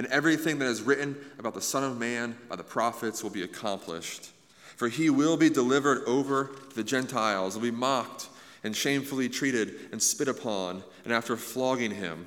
and 0.00 0.06
everything 0.06 0.58
that 0.58 0.64
is 0.64 0.80
written 0.80 1.14
about 1.38 1.52
the 1.52 1.60
Son 1.60 1.84
of 1.84 1.98
Man 1.98 2.34
by 2.48 2.56
the 2.56 2.62
prophets 2.62 3.22
will 3.22 3.28
be 3.28 3.42
accomplished. 3.42 4.30
For 4.76 4.88
he 4.88 5.10
will 5.10 5.36
be 5.36 5.50
delivered 5.50 6.04
over 6.06 6.52
to 6.70 6.74
the 6.74 6.82
Gentiles, 6.82 7.54
will 7.54 7.64
be 7.64 7.70
mocked 7.70 8.28
and 8.64 8.74
shamefully 8.74 9.28
treated 9.28 9.74
and 9.92 10.02
spit 10.02 10.26
upon, 10.26 10.82
and 11.04 11.12
after 11.12 11.36
flogging 11.36 11.90
him, 11.90 12.26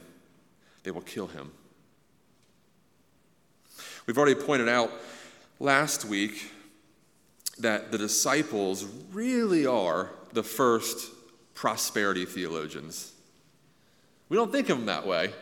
they 0.84 0.92
will 0.92 1.02
kill 1.02 1.26
him. 1.26 1.50
We've 4.06 4.20
already 4.20 4.40
pointed 4.40 4.70
out 4.70 4.92
last 5.60 6.06
week 6.06 6.52
that 7.58 7.92
the 7.92 7.98
disciples 7.98 8.86
really 9.12 9.66
are 9.66 10.12
the 10.32 10.44
first 10.44 11.10
prosperity 11.56 12.26
theologians. 12.26 13.14
We 14.30 14.38
don't 14.38 14.52
think 14.52 14.70
of 14.70 14.78
them 14.78 14.86
that 14.86 15.08
way, 15.08 15.34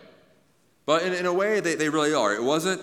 but 0.92 1.04
in, 1.04 1.14
in 1.14 1.26
a 1.26 1.32
way, 1.32 1.62
they, 1.62 1.76
they 1.76 1.88
really 1.88 2.14
are. 2.14 2.34
It 2.34 2.44
wasn't 2.44 2.82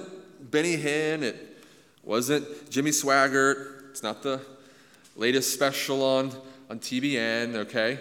Benny 0.50 0.79
Hinn, 0.79 1.21
it 1.21 1.62
wasn't 2.03 2.71
Jimmy 2.71 2.91
Swaggart, 2.91 3.91
it's 3.91 4.03
not 4.03 4.23
the 4.23 4.41
latest 5.15 5.53
special 5.53 6.03
on, 6.03 6.33
on 6.71 6.79
TBN, 6.79 7.55
okay? 7.57 7.99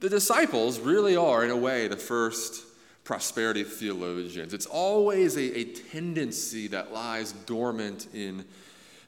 The 0.00 0.10
disciples 0.10 0.78
really 0.78 1.16
are, 1.16 1.42
in 1.42 1.50
a 1.50 1.56
way, 1.56 1.88
the 1.88 1.96
first 1.96 2.66
prosperity 3.02 3.64
theologians. 3.64 4.52
It's 4.52 4.66
always 4.66 5.38
a, 5.38 5.58
a 5.58 5.64
tendency 5.72 6.66
that 6.68 6.92
lies 6.92 7.32
dormant 7.32 8.08
in 8.12 8.44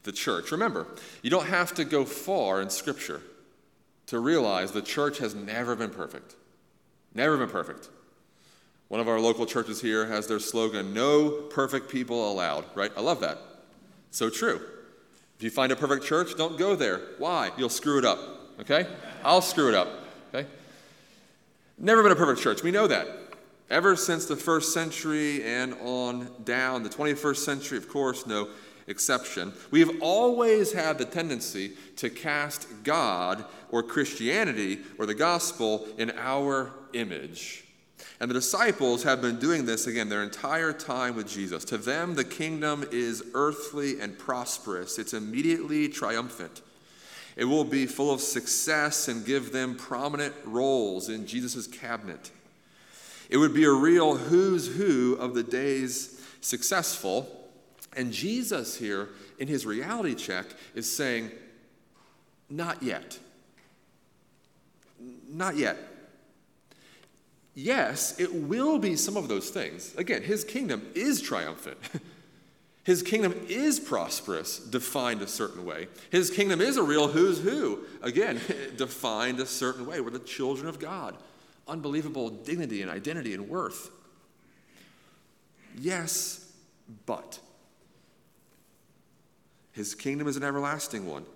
the 0.04 0.12
church. 0.12 0.50
Remember, 0.50 0.86
you 1.20 1.28
don't 1.28 1.48
have 1.48 1.74
to 1.74 1.84
go 1.84 2.06
far 2.06 2.62
in 2.62 2.70
Scripture 2.70 3.20
to 4.06 4.18
realize 4.18 4.72
the 4.72 4.80
church 4.80 5.18
has 5.18 5.34
never 5.34 5.76
been 5.76 5.90
perfect. 5.90 6.36
Never 7.12 7.36
been 7.36 7.50
perfect. 7.50 7.90
One 8.88 9.00
of 9.00 9.08
our 9.08 9.18
local 9.18 9.46
churches 9.46 9.80
here 9.80 10.06
has 10.06 10.26
their 10.26 10.38
slogan, 10.38 10.94
No 10.94 11.30
perfect 11.30 11.90
people 11.90 12.30
allowed, 12.30 12.64
right? 12.74 12.92
I 12.96 13.00
love 13.00 13.20
that. 13.20 13.38
So 14.10 14.30
true. 14.30 14.60
If 15.36 15.42
you 15.42 15.50
find 15.50 15.72
a 15.72 15.76
perfect 15.76 16.06
church, 16.06 16.36
don't 16.36 16.56
go 16.56 16.76
there. 16.76 17.00
Why? 17.18 17.50
You'll 17.58 17.68
screw 17.68 17.98
it 17.98 18.04
up, 18.04 18.18
okay? 18.60 18.86
I'll 19.22 19.42
screw 19.42 19.68
it 19.68 19.74
up, 19.74 19.88
okay? 20.32 20.48
Never 21.78 22.02
been 22.02 22.12
a 22.12 22.16
perfect 22.16 22.40
church. 22.40 22.62
We 22.62 22.70
know 22.70 22.86
that. 22.86 23.06
Ever 23.68 23.96
since 23.96 24.26
the 24.26 24.36
first 24.36 24.72
century 24.72 25.44
and 25.44 25.74
on 25.82 26.30
down, 26.44 26.84
the 26.84 26.88
21st 26.88 27.36
century, 27.38 27.76
of 27.76 27.88
course, 27.88 28.26
no 28.26 28.48
exception, 28.86 29.52
we 29.70 29.80
have 29.80 29.90
always 30.00 30.72
had 30.72 30.96
the 30.96 31.04
tendency 31.04 31.72
to 31.96 32.08
cast 32.08 32.68
God 32.84 33.44
or 33.70 33.82
Christianity 33.82 34.78
or 34.98 35.04
the 35.04 35.14
gospel 35.14 35.86
in 35.98 36.12
our 36.16 36.70
image. 36.92 37.65
And 38.18 38.30
the 38.30 38.34
disciples 38.34 39.02
have 39.02 39.20
been 39.20 39.38
doing 39.38 39.66
this 39.66 39.86
again 39.86 40.08
their 40.08 40.22
entire 40.22 40.72
time 40.72 41.16
with 41.16 41.28
Jesus. 41.28 41.64
To 41.66 41.76
them, 41.76 42.14
the 42.14 42.24
kingdom 42.24 42.86
is 42.90 43.22
earthly 43.34 44.00
and 44.00 44.18
prosperous, 44.18 44.98
it's 44.98 45.12
immediately 45.12 45.88
triumphant. 45.88 46.62
It 47.36 47.44
will 47.44 47.64
be 47.64 47.84
full 47.84 48.10
of 48.10 48.22
success 48.22 49.08
and 49.08 49.26
give 49.26 49.52
them 49.52 49.76
prominent 49.76 50.34
roles 50.46 51.10
in 51.10 51.26
Jesus' 51.26 51.66
cabinet. 51.66 52.30
It 53.28 53.36
would 53.36 53.52
be 53.52 53.64
a 53.64 53.72
real 53.72 54.16
who's 54.16 54.76
who 54.76 55.16
of 55.16 55.34
the 55.34 55.42
day's 55.42 56.18
successful. 56.40 57.50
And 57.94 58.10
Jesus 58.10 58.76
here, 58.76 59.10
in 59.38 59.48
his 59.48 59.66
reality 59.66 60.14
check, 60.14 60.46
is 60.74 60.90
saying, 60.90 61.30
Not 62.48 62.82
yet. 62.82 63.18
Not 65.28 65.56
yet. 65.56 65.76
Yes, 67.58 68.20
it 68.20 68.32
will 68.32 68.78
be 68.78 68.96
some 68.96 69.16
of 69.16 69.28
those 69.28 69.48
things. 69.48 69.94
Again, 69.96 70.22
his 70.22 70.44
kingdom 70.44 70.86
is 70.94 71.20
triumphant. 71.20 71.78
His 72.84 73.02
kingdom 73.02 73.34
is 73.48 73.80
prosperous, 73.80 74.60
defined 74.60 75.20
a 75.20 75.26
certain 75.26 75.64
way. 75.64 75.88
His 76.10 76.30
kingdom 76.30 76.60
is 76.60 76.76
a 76.76 76.84
real 76.84 77.08
who's 77.08 77.40
who, 77.40 77.80
again, 78.00 78.40
defined 78.76 79.40
a 79.40 79.46
certain 79.46 79.86
way. 79.86 80.00
We're 80.00 80.10
the 80.10 80.20
children 80.20 80.68
of 80.68 80.78
God 80.78 81.16
unbelievable 81.68 82.30
dignity 82.30 82.82
and 82.82 82.90
identity 82.90 83.34
and 83.34 83.48
worth. 83.48 83.90
Yes, 85.76 86.52
but. 87.06 87.40
His 89.72 89.94
kingdom 89.94 90.28
is 90.28 90.36
an 90.36 90.42
everlasting 90.42 91.06
one. 91.06 91.26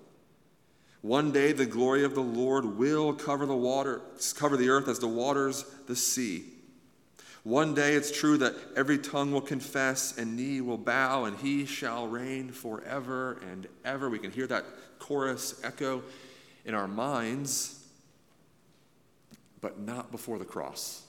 One 1.03 1.33
day 1.33 1.53
the 1.53 1.67
glory 1.67 2.05
of 2.05 2.15
the 2.15 2.23
Lord 2.23 2.77
will 2.77 3.15
cover 3.15 3.47
the 3.47 3.57
water, 3.57 4.03
cover 4.37 4.57
the 4.57 4.69
earth 4.69 4.89
as 4.89 4.99
the 4.99 5.09
waters 5.09 5.65
the 5.87 5.97
sea. 5.97 6.45
One 7.43 7.75
day 7.75 7.95
it's 7.95 8.11
true 8.11 8.37
that 8.39 8.55
every 8.77 8.99
tongue 8.99 9.33
will 9.33 9.41
confess 9.41 10.19
and 10.19 10.37
knee 10.37 10.61
will 10.61 10.77
bow, 10.77 11.25
and 11.25 11.39
he 11.39 11.65
shall 11.65 12.07
reign 12.07 12.51
forever 12.51 13.41
and 13.51 13.67
ever. 13.83 14.11
We 14.11 14.19
can 14.19 14.31
hear 14.31 14.47
that 14.49 14.65
chorus 14.99 15.59
echo 15.65 16.03
in 16.67 16.75
our 16.75 16.87
minds, 16.87 17.83
but 19.63 19.79
not 19.81 20.11
before 20.11 20.39
the 20.39 20.45
cross. 20.45 21.03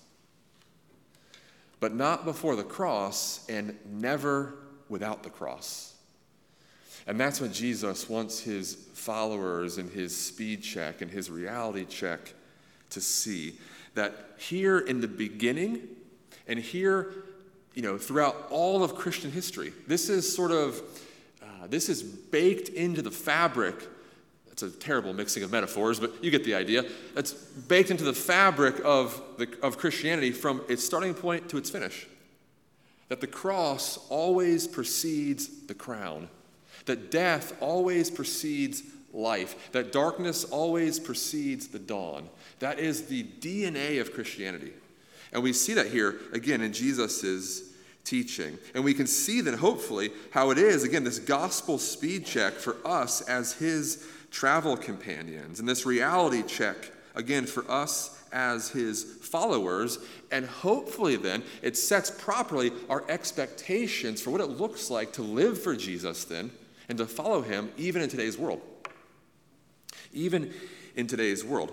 But 1.81 1.93
not 1.93 2.23
before 2.23 2.55
the 2.55 2.63
cross, 2.63 3.45
and 3.49 3.77
never 3.85 4.55
without 4.87 5.23
the 5.23 5.29
cross. 5.29 5.95
And 7.11 7.19
that's 7.19 7.41
what 7.41 7.51
Jesus 7.51 8.07
wants 8.07 8.39
his 8.39 8.73
followers 8.93 9.77
and 9.77 9.89
his 9.89 10.15
speed 10.15 10.63
check 10.63 11.01
and 11.01 11.11
his 11.11 11.29
reality 11.29 11.83
check 11.83 12.33
to 12.91 13.01
see. 13.01 13.55
That 13.95 14.13
here 14.37 14.79
in 14.79 15.01
the 15.01 15.09
beginning, 15.09 15.89
and 16.47 16.57
here, 16.57 17.11
you 17.73 17.81
know, 17.81 17.97
throughout 17.97 18.47
all 18.49 18.81
of 18.81 18.95
Christian 18.95 19.29
history, 19.29 19.73
this 19.87 20.07
is 20.07 20.33
sort 20.33 20.51
of, 20.51 20.81
uh, 21.43 21.67
this 21.67 21.89
is 21.89 22.01
baked 22.01 22.69
into 22.69 23.01
the 23.01 23.11
fabric. 23.11 23.75
It's 24.49 24.63
a 24.63 24.71
terrible 24.71 25.11
mixing 25.11 25.43
of 25.43 25.51
metaphors, 25.51 25.99
but 25.99 26.23
you 26.23 26.31
get 26.31 26.45
the 26.45 26.55
idea. 26.55 26.85
It's 27.17 27.33
baked 27.33 27.91
into 27.91 28.05
the 28.05 28.13
fabric 28.13 28.75
of, 28.85 29.21
the, 29.37 29.49
of 29.61 29.77
Christianity 29.77 30.31
from 30.31 30.61
its 30.69 30.85
starting 30.85 31.13
point 31.13 31.49
to 31.49 31.57
its 31.57 31.69
finish. 31.69 32.07
That 33.09 33.19
the 33.19 33.27
cross 33.27 33.99
always 34.07 34.65
precedes 34.65 35.65
the 35.67 35.73
crown 35.73 36.29
that 36.85 37.11
death 37.11 37.55
always 37.61 38.09
precedes 38.09 38.83
life, 39.13 39.71
that 39.71 39.91
darkness 39.91 40.43
always 40.45 40.99
precedes 40.99 41.67
the 41.67 41.79
dawn. 41.79 42.29
That 42.59 42.79
is 42.79 43.03
the 43.03 43.23
DNA 43.23 43.99
of 43.99 44.13
Christianity. 44.13 44.73
And 45.33 45.43
we 45.43 45.53
see 45.53 45.73
that 45.73 45.87
here 45.87 46.15
again 46.33 46.61
in 46.61 46.73
Jesus' 46.73 47.63
teaching. 48.03 48.57
And 48.73 48.83
we 48.83 48.93
can 48.93 49.07
see 49.07 49.41
then, 49.41 49.53
hopefully, 49.53 50.11
how 50.31 50.51
it 50.51 50.57
is, 50.57 50.83
again, 50.83 51.03
this 51.03 51.19
gospel 51.19 51.77
speed 51.77 52.25
check 52.25 52.53
for 52.53 52.77
us 52.85 53.21
as 53.21 53.53
his 53.53 54.07
travel 54.31 54.77
companions, 54.77 55.59
and 55.59 55.67
this 55.67 55.85
reality 55.85 56.41
check, 56.43 56.91
again, 57.15 57.45
for 57.45 57.69
us 57.69 58.23
as 58.31 58.69
his 58.69 59.03
followers. 59.03 59.99
And 60.31 60.45
hopefully, 60.45 61.17
then, 61.17 61.43
it 61.61 61.77
sets 61.77 62.09
properly 62.09 62.71
our 62.89 63.03
expectations 63.09 64.21
for 64.21 64.31
what 64.31 64.41
it 64.41 64.49
looks 64.49 64.89
like 64.89 65.13
to 65.13 65.21
live 65.21 65.61
for 65.61 65.75
Jesus, 65.75 66.23
then, 66.23 66.51
and 66.91 66.97
to 66.97 67.05
follow 67.05 67.41
him 67.41 67.71
even 67.77 68.01
in 68.01 68.09
today's 68.09 68.37
world. 68.37 68.59
Even 70.11 70.53
in 70.97 71.07
today's 71.07 71.41
world. 71.41 71.71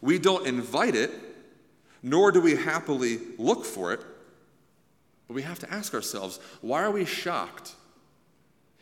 We 0.00 0.18
don't 0.18 0.48
invite 0.48 0.96
it, 0.96 1.12
nor 2.02 2.32
do 2.32 2.40
we 2.40 2.56
happily 2.56 3.20
look 3.38 3.64
for 3.64 3.92
it, 3.92 4.00
but 5.28 5.34
we 5.34 5.42
have 5.42 5.60
to 5.60 5.72
ask 5.72 5.94
ourselves 5.94 6.40
why 6.60 6.82
are 6.82 6.90
we 6.90 7.04
shocked 7.04 7.76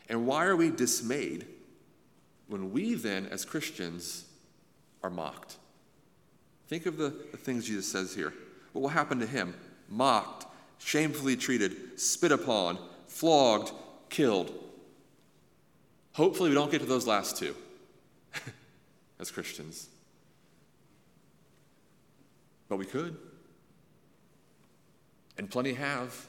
and 0.09 0.25
why 0.25 0.45
are 0.45 0.55
we 0.55 0.71
dismayed 0.71 1.45
when 2.47 2.71
we 2.71 2.95
then, 2.95 3.27
as 3.27 3.45
Christians, 3.45 4.25
are 5.03 5.11
mocked? 5.11 5.57
Think 6.69 6.87
of 6.87 6.97
the, 6.97 7.13
the 7.31 7.37
things 7.37 7.67
Jesus 7.67 7.87
says 7.87 8.15
here. 8.15 8.33
What 8.73 8.81
will 8.81 8.89
happen 8.89 9.19
to 9.19 9.27
him? 9.27 9.53
Mocked, 9.89 10.47
shamefully 10.79 11.35
treated, 11.35 11.99
spit 11.99 12.31
upon, 12.31 12.79
flogged, 13.05 13.71
killed. 14.09 14.63
Hopefully, 16.17 16.49
we 16.49 16.55
don't 16.55 16.71
get 16.71 16.79
to 16.79 16.87
those 16.87 17.05
last 17.05 17.37
two 17.37 17.55
as 19.19 19.29
Christians. 19.29 19.87
But 22.67 22.77
we 22.77 22.85
could. 22.85 23.15
And 25.37 25.47
plenty 25.47 25.73
have. 25.73 26.25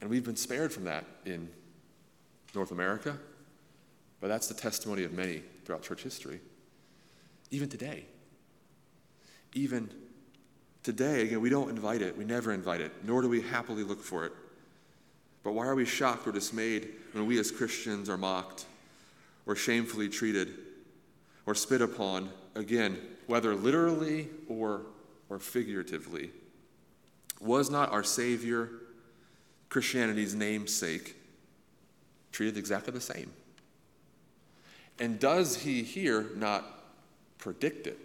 And 0.00 0.08
we've 0.08 0.24
been 0.24 0.36
spared 0.36 0.72
from 0.72 0.84
that 0.84 1.04
in 1.26 1.50
North 2.54 2.70
America. 2.70 3.18
But 4.22 4.28
that's 4.28 4.46
the 4.46 4.54
testimony 4.54 5.04
of 5.04 5.12
many 5.12 5.42
throughout 5.66 5.82
church 5.82 6.02
history. 6.02 6.40
Even 7.50 7.68
today. 7.68 8.06
Even 9.52 9.90
today, 10.82 11.24
again, 11.24 11.42
we 11.42 11.50
don't 11.50 11.68
invite 11.68 12.00
it. 12.00 12.16
We 12.16 12.24
never 12.24 12.54
invite 12.54 12.80
it, 12.80 13.04
nor 13.04 13.20
do 13.20 13.28
we 13.28 13.42
happily 13.42 13.82
look 13.82 14.02
for 14.02 14.24
it. 14.24 14.32
But 15.42 15.52
why 15.52 15.66
are 15.66 15.74
we 15.74 15.84
shocked 15.84 16.26
or 16.26 16.32
dismayed 16.32 16.88
when 17.12 17.26
we 17.26 17.38
as 17.38 17.50
Christians 17.50 18.08
are 18.08 18.16
mocked 18.16 18.66
or 19.46 19.56
shamefully 19.56 20.08
treated 20.08 20.54
or 21.46 21.54
spit 21.54 21.82
upon, 21.82 22.30
again, 22.54 22.98
whether 23.26 23.54
literally 23.54 24.28
or, 24.48 24.82
or 25.28 25.38
figuratively? 25.38 26.30
Was 27.40 27.70
not 27.70 27.90
our 27.90 28.04
Savior, 28.04 28.70
Christianity's 29.68 30.34
namesake, 30.34 31.16
treated 32.30 32.56
exactly 32.56 32.92
the 32.92 33.00
same? 33.00 33.32
And 35.00 35.18
does 35.18 35.56
he 35.56 35.82
here 35.82 36.26
not 36.36 36.64
predict 37.38 37.88
it 37.88 37.98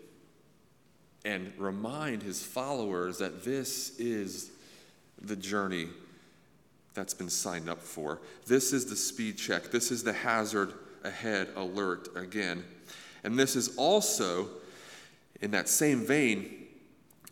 and 1.23 1.53
remind 1.57 2.23
his 2.23 2.41
followers 2.41 3.19
that 3.19 3.43
this 3.43 3.99
is 3.99 4.49
the 5.21 5.35
journey 5.35 5.89
that's 6.97 7.13
been 7.13 7.29
signed 7.29 7.69
up 7.69 7.79
for. 7.81 8.19
This 8.47 8.73
is 8.73 8.87
the 8.87 8.95
speed 8.95 9.37
check. 9.37 9.69
This 9.69 9.91
is 9.91 10.03
the 10.03 10.13
hazard 10.13 10.73
ahead 11.03 11.47
alert 11.55 12.09
again. 12.15 12.65
And 13.23 13.37
this 13.37 13.55
is 13.55 13.77
also, 13.77 14.49
in 15.39 15.51
that 15.51 15.69
same 15.69 16.05
vein, 16.05 16.67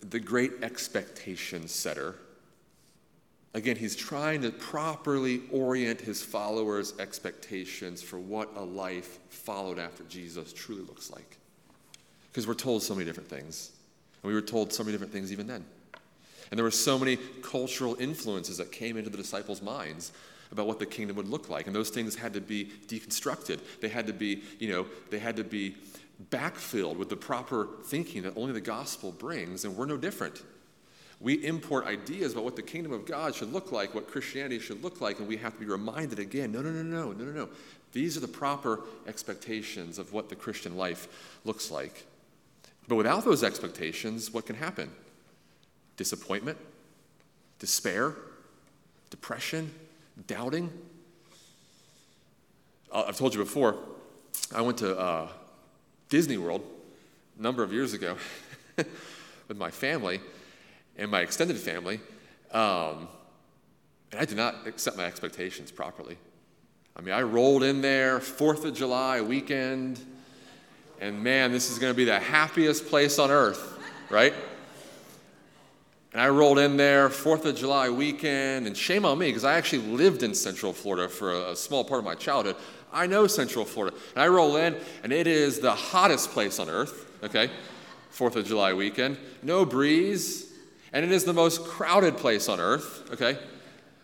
the 0.01 0.19
great 0.19 0.51
expectation 0.62 1.67
setter. 1.67 2.15
Again, 3.56 3.75
he's 3.75 3.95
trying 3.95 4.43
to 4.43 4.51
properly 4.51 5.41
orient 5.51 5.99
his 5.99 6.21
followers' 6.21 6.93
expectations 6.99 8.04
for 8.04 8.19
what 8.19 8.56
a 8.56 8.63
life 8.63 9.19
followed 9.30 9.80
after 9.80 10.04
Jesus 10.04 10.54
truly 10.54 10.84
looks 10.84 11.10
like. 11.10 11.38
Because 12.32 12.45
we're 12.45 12.54
told 12.54 12.84
so 12.84 12.93
many 12.93 13.06
different 13.06 13.30
things. 13.30 13.71
And 14.21 14.30
we 14.30 14.36
were 14.36 14.45
told 14.45 14.71
so 14.71 14.84
many 14.84 14.91
different 14.91 15.13
things 15.13 15.32
even 15.32 15.47
then. 15.47 15.65
And 16.51 16.58
there 16.58 16.63
were 16.63 16.71
so 16.71 16.97
many 16.99 17.17
cultural 17.41 17.95
influences 17.99 18.58
that 18.58 18.71
came 18.71 18.97
into 18.97 19.10
the 19.10 19.17
disciples' 19.17 19.62
minds 19.62 20.12
about 20.51 20.67
what 20.67 20.79
the 20.79 20.86
kingdom 20.86 21.17
would 21.17 21.27
look 21.27 21.49
like. 21.49 21.67
And 21.67 21.75
those 21.75 21.89
things 21.89 22.15
had 22.15 22.34
to 22.34 22.41
be 22.41 22.71
deconstructed. 22.88 23.60
They 23.81 23.89
had 23.89 24.08
to 24.08 24.13
be, 24.13 24.43
you 24.60 24.69
know, 24.69 24.86
they 25.10 25.19
had 25.19 25.36
to 25.38 25.43
be 25.43 25.75
backfilled 26.29 26.97
with 26.97 27.10
the 27.10 27.15
proper 27.15 27.67
thinking 27.86 28.23
that 28.23 28.38
only 28.38 28.53
the 28.53 28.62
gospel 28.62 29.12
brings, 29.12 29.65
and 29.65 29.75
we're 29.75 29.86
no 29.86 29.97
different. 29.97 30.43
We 31.19 31.45
import 31.45 31.86
ideas 31.86 32.34
about 32.34 32.43
what 32.43 32.55
the 32.55 32.62
kingdom 32.62 32.91
of 32.91 33.05
God 33.05 33.36
should 33.36 33.51
look 33.51 33.71
like, 33.71 33.95
what 33.95 34.10
Christianity 34.10 34.60
should 34.60 34.84
look 34.84 35.01
like, 35.01 35.19
and 35.19 35.27
we 35.27 35.38
have 35.38 35.53
to 35.53 35.60
be 35.60 35.65
reminded 35.65 36.19
again 36.19 36.51
no, 36.51 36.62
no, 36.62 36.71
no, 36.71 36.84
no, 36.84 37.12
no, 37.12 37.25
no, 37.25 37.31
no. 37.31 37.49
These 37.93 38.17
are 38.17 38.19
the 38.21 38.27
proper 38.27 38.81
expectations 39.08 39.97
of 39.97 40.12
what 40.12 40.29
the 40.29 40.36
Christian 40.36 40.75
life 40.75 41.39
looks 41.45 41.71
like. 41.71 42.05
But 42.88 42.95
without 42.95 43.23
those 43.23 43.43
expectations, 43.43 44.31
what 44.31 44.45
can 44.45 44.55
happen? 44.55 44.91
Disappointment, 45.97 46.58
despair, 47.60 48.15
depression, 49.10 49.71
doubting. 50.27 50.71
I've 52.93 53.17
told 53.17 53.34
you 53.34 53.39
before, 53.39 53.77
I 54.53 54.62
went 54.62 54.77
to 54.79 54.97
uh, 54.97 55.27
Disney 56.10 56.38
World 56.38 56.62
a 57.38 57.41
number 57.41 57.63
of 57.63 57.73
years 57.73 57.93
ago 57.93 58.15
with 58.75 59.58
my 59.58 59.71
family 59.71 60.21
and 60.97 61.12
my 61.12 61.21
extended 61.21 61.58
family, 61.58 61.99
um, 62.51 63.08
and 64.12 64.21
I 64.21 64.25
did 64.25 64.38
not 64.38 64.65
accept 64.65 64.95
my 64.95 65.05
expectations 65.05 65.71
properly. 65.71 66.17
I 66.95 67.01
mean, 67.01 67.13
I 67.13 67.23
rolled 67.23 67.63
in 67.63 67.81
there, 67.81 68.19
4th 68.19 68.63
of 68.63 68.73
July 68.73 69.19
weekend, 69.19 69.99
and 71.01 71.21
man, 71.21 71.51
this 71.51 71.69
is 71.69 71.79
going 71.79 71.91
to 71.91 71.97
be 71.97 72.05
the 72.05 72.19
happiest 72.19 72.88
place 72.88 73.19
on 73.19 73.29
earth, 73.29 73.77
right? 74.10 74.34
And 76.15 76.21
I 76.21 76.30
rolled 76.30 76.60
in 76.60 76.78
there, 76.78 77.10
Fourth 77.10 77.45
of 77.45 77.58
July 77.58 77.89
weekend, 77.89 78.67
and 78.67 78.78
shame 78.78 79.04
on 79.04 79.19
me 79.19 79.28
because 79.28 79.43
I 79.43 79.56
actually 79.56 79.82
lived 79.82 80.23
in 80.23 80.34
Central 80.34 80.71
Florida 80.71 81.10
for 81.10 81.34
a, 81.34 81.51
a, 81.51 81.56
small 81.58 81.84
part 81.84 81.99
of 81.99 82.06
my 82.06 82.15
childhood. 82.15 82.56
I 82.93 83.06
know 83.06 83.28
Central 83.28 83.65
Florida. 83.65 83.97
And 84.13 84.23
I 84.23 84.30
roll 84.30 84.56
in, 84.56 84.78
and 85.04 85.12
it 85.12 85.28
is 85.28 85.60
the 85.60 85.73
hottest 85.73 86.32
place 86.32 86.58
on 86.58 86.69
earth, 86.69 87.06
okay? 87.21 87.49
Fourth 88.12 88.38
of 88.38 88.45
July 88.45 88.71
weekend. 88.71 89.17
No 89.43 89.65
breeze, 89.65 90.54
and 90.93 91.04
it 91.04 91.12
is 91.12 91.25
the 91.25 91.34
most 91.34 91.65
crowded 91.65 92.15
place 92.15 92.47
on 92.47 92.62
earth, 92.62 93.12
okay? 93.12 93.38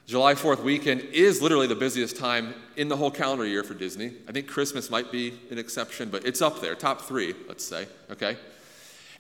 July 0.06 0.34
4th 0.34 0.64
weekend 0.64 1.00
is 1.14 1.42
literally 1.42 1.68
the 1.68 1.76
busiest 1.76 2.18
time 2.18 2.54
in 2.76 2.90
the 2.90 2.98
whole 2.98 3.12
calendar 3.12 3.46
year 3.46 3.64
for 3.64 3.74
Disney. 3.74 4.12
I 4.28 4.34
think 4.34 4.50
Christmas 4.50 4.90
might 4.90 5.14
be 5.14 5.40
an 5.50 5.58
exception, 5.58 6.10
but 6.10 6.26
it's 6.26 6.42
up 6.42 6.60
there, 6.60 6.76
top 6.76 7.04
three, 7.04 7.36
let's 7.48 7.64
say, 7.64 7.88
okay? 8.12 8.36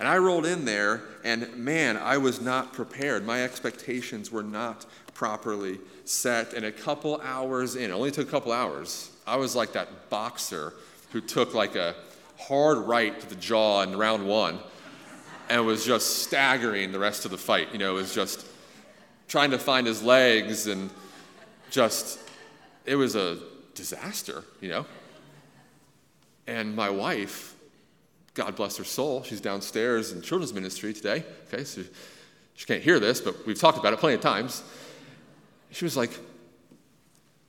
And 0.01 0.07
I 0.07 0.17
rolled 0.17 0.47
in 0.47 0.65
there, 0.65 1.03
and 1.23 1.55
man, 1.55 1.95
I 1.95 2.17
was 2.17 2.41
not 2.41 2.73
prepared. 2.73 3.23
My 3.23 3.43
expectations 3.43 4.31
were 4.31 4.41
not 4.41 4.87
properly 5.13 5.77
set. 6.05 6.55
And 6.55 6.65
a 6.65 6.71
couple 6.71 7.21
hours 7.21 7.75
in, 7.75 7.91
it 7.91 7.93
only 7.93 8.09
took 8.09 8.27
a 8.27 8.31
couple 8.31 8.51
hours, 8.51 9.11
I 9.27 9.35
was 9.35 9.55
like 9.55 9.73
that 9.73 10.09
boxer 10.09 10.73
who 11.11 11.21
took 11.21 11.53
like 11.53 11.75
a 11.75 11.93
hard 12.39 12.79
right 12.79 13.19
to 13.21 13.29
the 13.29 13.35
jaw 13.35 13.83
in 13.83 13.95
round 13.95 14.27
one 14.27 14.57
and 15.49 15.67
was 15.67 15.85
just 15.85 16.23
staggering 16.23 16.91
the 16.91 16.97
rest 16.97 17.25
of 17.25 17.29
the 17.29 17.37
fight. 17.37 17.67
You 17.71 17.77
know, 17.77 17.91
it 17.91 17.99
was 18.01 18.15
just 18.15 18.47
trying 19.27 19.51
to 19.51 19.59
find 19.59 19.85
his 19.85 20.01
legs 20.01 20.65
and 20.65 20.89
just, 21.69 22.17
it 22.87 22.95
was 22.95 23.15
a 23.15 23.37
disaster, 23.75 24.45
you 24.61 24.69
know? 24.69 24.87
And 26.47 26.75
my 26.75 26.89
wife, 26.89 27.55
God 28.33 28.55
bless 28.55 28.77
her 28.77 28.83
soul, 28.83 29.23
she's 29.23 29.41
downstairs 29.41 30.11
in 30.11 30.21
children's 30.21 30.53
ministry 30.53 30.93
today. 30.93 31.23
Okay, 31.47 31.63
so 31.63 31.83
she 32.53 32.65
can't 32.65 32.81
hear 32.81 32.99
this, 32.99 33.19
but 33.19 33.45
we've 33.45 33.59
talked 33.59 33.77
about 33.77 33.93
it 33.93 33.99
plenty 33.99 34.15
of 34.15 34.21
times. 34.21 34.63
She 35.71 35.85
was 35.85 35.97
like, 35.97 36.11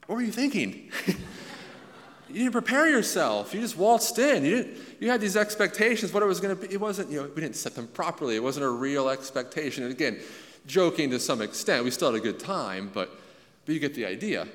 What 0.06 0.16
were 0.16 0.22
you 0.22 0.32
thinking? 0.32 0.90
you 1.06 2.34
didn't 2.34 2.52
prepare 2.52 2.88
yourself. 2.88 3.54
You 3.54 3.60
just 3.60 3.76
waltzed 3.76 4.18
in. 4.18 4.44
You, 4.44 4.56
didn't, 4.56 4.78
you 5.00 5.10
had 5.10 5.20
these 5.20 5.36
expectations, 5.36 6.12
what 6.12 6.22
it 6.22 6.26
was 6.26 6.40
going 6.40 6.56
to 6.56 6.66
be. 6.66 6.74
It 6.74 6.80
wasn't, 6.80 7.10
you 7.10 7.20
know, 7.20 7.30
we 7.34 7.42
didn't 7.42 7.56
set 7.56 7.74
them 7.74 7.86
properly. 7.88 8.36
It 8.36 8.42
wasn't 8.42 8.66
a 8.66 8.70
real 8.70 9.08
expectation. 9.08 9.84
And 9.84 9.92
again, 9.92 10.18
joking 10.66 11.10
to 11.10 11.20
some 11.20 11.42
extent, 11.42 11.84
we 11.84 11.90
still 11.90 12.12
had 12.12 12.20
a 12.20 12.22
good 12.22 12.38
time, 12.40 12.90
but, 12.92 13.10
but 13.66 13.74
you 13.74 13.80
get 13.80 13.94
the 13.94 14.06
idea. 14.06 14.48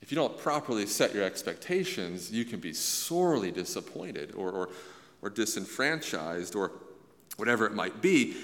If 0.00 0.12
you 0.12 0.16
don't 0.16 0.36
properly 0.38 0.86
set 0.86 1.14
your 1.14 1.24
expectations, 1.24 2.30
you 2.30 2.44
can 2.44 2.60
be 2.60 2.72
sorely 2.72 3.50
disappointed 3.50 4.34
or, 4.36 4.50
or, 4.50 4.68
or 5.24 5.30
disenfranchised 5.30 6.54
or 6.54 6.70
whatever 7.36 7.66
it 7.66 7.72
might 7.72 8.02
be. 8.02 8.36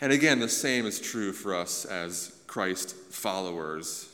And 0.00 0.12
again, 0.12 0.40
the 0.40 0.48
same 0.48 0.84
is 0.84 1.00
true 1.00 1.32
for 1.32 1.54
us 1.54 1.84
as 1.84 2.36
Christ 2.46 2.94
followers. 2.94 4.10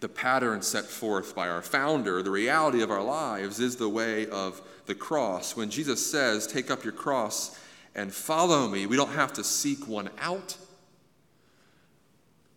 The 0.00 0.08
pattern 0.08 0.62
set 0.62 0.84
forth 0.84 1.34
by 1.34 1.48
our 1.48 1.62
founder, 1.62 2.22
the 2.22 2.30
reality 2.30 2.82
of 2.82 2.90
our 2.90 3.02
lives, 3.02 3.58
is 3.58 3.76
the 3.76 3.88
way 3.88 4.26
of 4.28 4.60
the 4.86 4.94
cross. 4.94 5.56
When 5.56 5.70
Jesus 5.70 6.04
says, 6.04 6.46
Take 6.46 6.70
up 6.70 6.84
your 6.84 6.92
cross 6.92 7.58
and 7.94 8.12
follow 8.12 8.68
me, 8.68 8.86
we 8.86 8.96
don't 8.96 9.12
have 9.12 9.32
to 9.34 9.44
seek 9.44 9.88
one 9.88 10.10
out. 10.18 10.56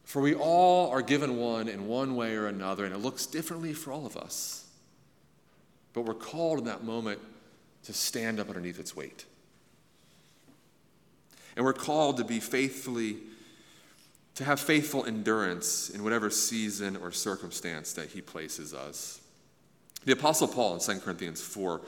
For 0.04 0.22
we 0.22 0.34
all 0.34 0.90
are 0.92 1.02
given 1.02 1.38
one 1.38 1.68
in 1.68 1.88
one 1.88 2.16
way 2.16 2.36
or 2.36 2.48
another, 2.48 2.86
and 2.86 2.94
it 2.94 3.00
looks 3.00 3.26
differently 3.26 3.74
for 3.74 3.92
all 3.92 4.06
of 4.06 4.18
us. 4.18 4.66
But 5.94 6.02
we're 6.02 6.14
called 6.14 6.60
in 6.60 6.66
that 6.66 6.84
moment 6.84 7.20
to 7.86 7.94
stand 7.94 8.40
up 8.40 8.48
underneath 8.48 8.80
its 8.80 8.96
weight. 8.96 9.26
And 11.56 11.64
we're 11.64 11.74
called 11.74 12.18
to 12.18 12.24
be 12.24 12.40
faithfully, 12.40 13.18
to 14.36 14.44
have 14.44 14.60
faithful 14.60 15.06
endurance 15.06 15.90
in 15.90 16.04
whatever 16.04 16.30
season 16.30 16.98
or 16.98 17.12
circumstance 17.12 17.94
that 17.94 18.10
He 18.10 18.22
places 18.22 18.74
us. 18.74 19.22
The 20.04 20.12
Apostle 20.12 20.48
Paul 20.48 20.76
in 20.76 20.80
2 20.80 21.00
Corinthians 21.00 21.42
4 21.42 21.82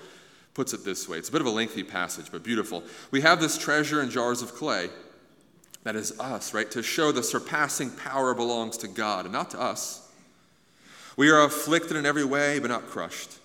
puts 0.53 0.73
it 0.73 0.83
this 0.83 1.07
way. 1.07 1.17
It's 1.17 1.29
a 1.29 1.31
bit 1.31 1.41
of 1.41 1.47
a 1.47 1.51
lengthy 1.51 1.83
passage, 1.83 2.27
but 2.31 2.43
beautiful. 2.43 2.83
We 3.11 3.21
have 3.21 3.39
this 3.39 3.57
treasure 3.57 4.01
in 4.01 4.09
jars 4.09 4.41
of 4.41 4.55
clay 4.55 4.89
that 5.83 5.95
is 5.95 6.19
us, 6.19 6.53
right? 6.53 6.69
To 6.71 6.81
show 6.81 7.11
the 7.11 7.23
surpassing 7.23 7.91
power 7.91 8.33
belongs 8.33 8.77
to 8.77 8.87
God 8.87 9.25
and 9.25 9.33
not 9.33 9.51
to 9.51 9.61
us. 9.61 10.09
We 11.15 11.29
are 11.29 11.43
afflicted 11.43 11.95
in 11.95 12.05
every 12.05 12.25
way, 12.25 12.59
but 12.59 12.69
not 12.69 12.87
crushed, 12.87 13.37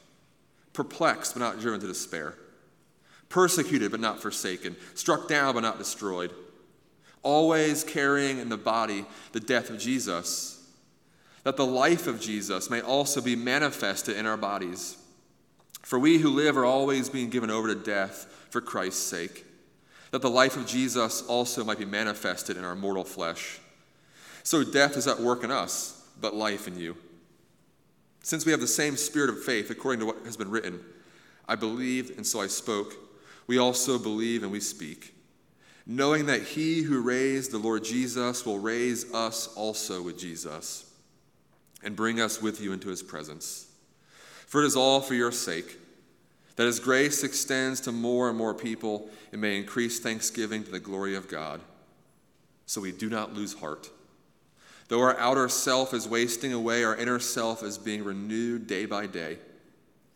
perplexed, 0.73 1.35
but 1.35 1.41
not 1.41 1.61
driven 1.61 1.81
to 1.81 1.87
despair, 1.87 2.35
persecuted, 3.33 3.91
but 3.91 4.01
not 4.01 4.21
forsaken, 4.21 4.77
struck 4.95 5.27
down, 5.27 5.55
but 5.55 5.61
not 5.61 5.79
destroyed, 5.79 6.33
always 7.23 7.83
carrying 7.83 8.39
in 8.39 8.49
the 8.49 8.57
body 8.57 9.05
the 9.33 9.41
death 9.41 9.71
of 9.71 9.79
Jesus, 9.79 10.65
that 11.43 11.57
the 11.57 11.67
life 11.67 12.07
of 12.07 12.21
Jesus 12.21 12.71
may 12.71 12.81
also 12.81 13.21
be 13.21 13.35
manifested 13.35 14.17
in 14.17 14.27
our 14.27 14.37
bodies. 14.37 14.97
For 15.83 15.99
we 15.99 16.19
who 16.19 16.29
live 16.29 16.57
are 16.57 16.65
always 16.65 17.09
being 17.09 17.31
given 17.31 17.51
over 17.51 17.69
to 17.69 17.75
death 17.75 18.47
for 18.51 18.61
Christ's 18.61 19.03
sake 19.03 19.45
that 20.13 20.23
the 20.23 20.31
life 20.31 20.57
of 20.57 20.67
Jesus 20.67 21.23
also 21.23 21.65
might 21.65 21.79
be 21.79 21.87
manifested 21.87 22.57
in 22.57 22.65
our 22.65 22.77
mortal 22.77 23.03
flesh. 23.03 23.59
So 24.45 24.63
death 24.63 24.97
is 24.97 25.09
at 25.09 25.19
work 25.19 25.43
in 25.43 25.51
us, 25.51 26.07
but 26.21 26.35
life 26.35 26.69
in 26.69 26.79
you. 26.79 26.97
Since 28.23 28.45
we 28.45 28.53
have 28.53 28.61
the 28.61 28.67
same 28.67 28.97
spirit 28.97 29.31
of 29.31 29.43
faith, 29.43 29.71
according 29.71 30.01
to 30.01 30.07
what 30.07 30.19
has 30.27 30.37
been 30.37 30.51
written, 30.51 30.81
I 31.49 31.55
believed 31.57 32.17
and 32.17 32.27
so 32.27 32.41
I 32.41 32.47
spoke. 32.47 32.95
We 33.47 33.59
also 33.59 33.99
believe 33.99 34.43
and 34.43 34.53
we 34.53 34.61
speak, 34.61 35.15
knowing 35.87 36.27
that 36.27 36.43
he 36.43 36.83
who 36.83 37.03
raised 37.03 37.51
the 37.51 37.59
Lord 37.59 37.85
Jesus 37.85 38.47
will 38.47 38.59
raise 38.59 39.13
us 39.13 39.49
also 39.57 40.03
with 40.03 40.19
Jesus 40.19 40.91
and 41.83 41.97
bring 41.97 42.21
us 42.21 42.41
with 42.41 42.61
you 42.61 42.73
into 42.73 42.89
his 42.89 43.03
presence. 43.03 43.69
For 44.47 44.63
it 44.63 44.67
is 44.67 44.77
all 44.77 45.01
for 45.01 45.15
your 45.15 45.33
sake 45.33 45.79
that 46.57 46.67
as 46.67 46.79
grace 46.79 47.25
extends 47.25 47.81
to 47.81 47.93
more 47.93 48.29
and 48.29 48.37
more 48.37 48.55
people, 48.55 49.09
it 49.33 49.39
may 49.39 49.57
increase 49.57 49.99
thanksgiving 49.99 50.63
to 50.65 50.71
the 50.71 50.81
glory 50.81 51.17
of 51.17 51.29
God. 51.29 51.61
So 52.67 52.81
we 52.81 52.93
do 52.93 53.09
not 53.09 53.35
lose 53.35 53.55
heart. 53.55 53.91
Though 54.89 55.01
our 55.01 55.19
outer 55.19 55.49
self 55.49 55.95
is 55.95 56.07
wasting 56.07 56.53
away, 56.53 56.85
our 56.85 56.95
inner 56.95 57.19
self 57.19 57.63
is 57.63 57.79
being 57.79 58.05
renewed 58.05 58.67
day 58.67 58.85
by 58.85 59.07
day. 59.07 59.39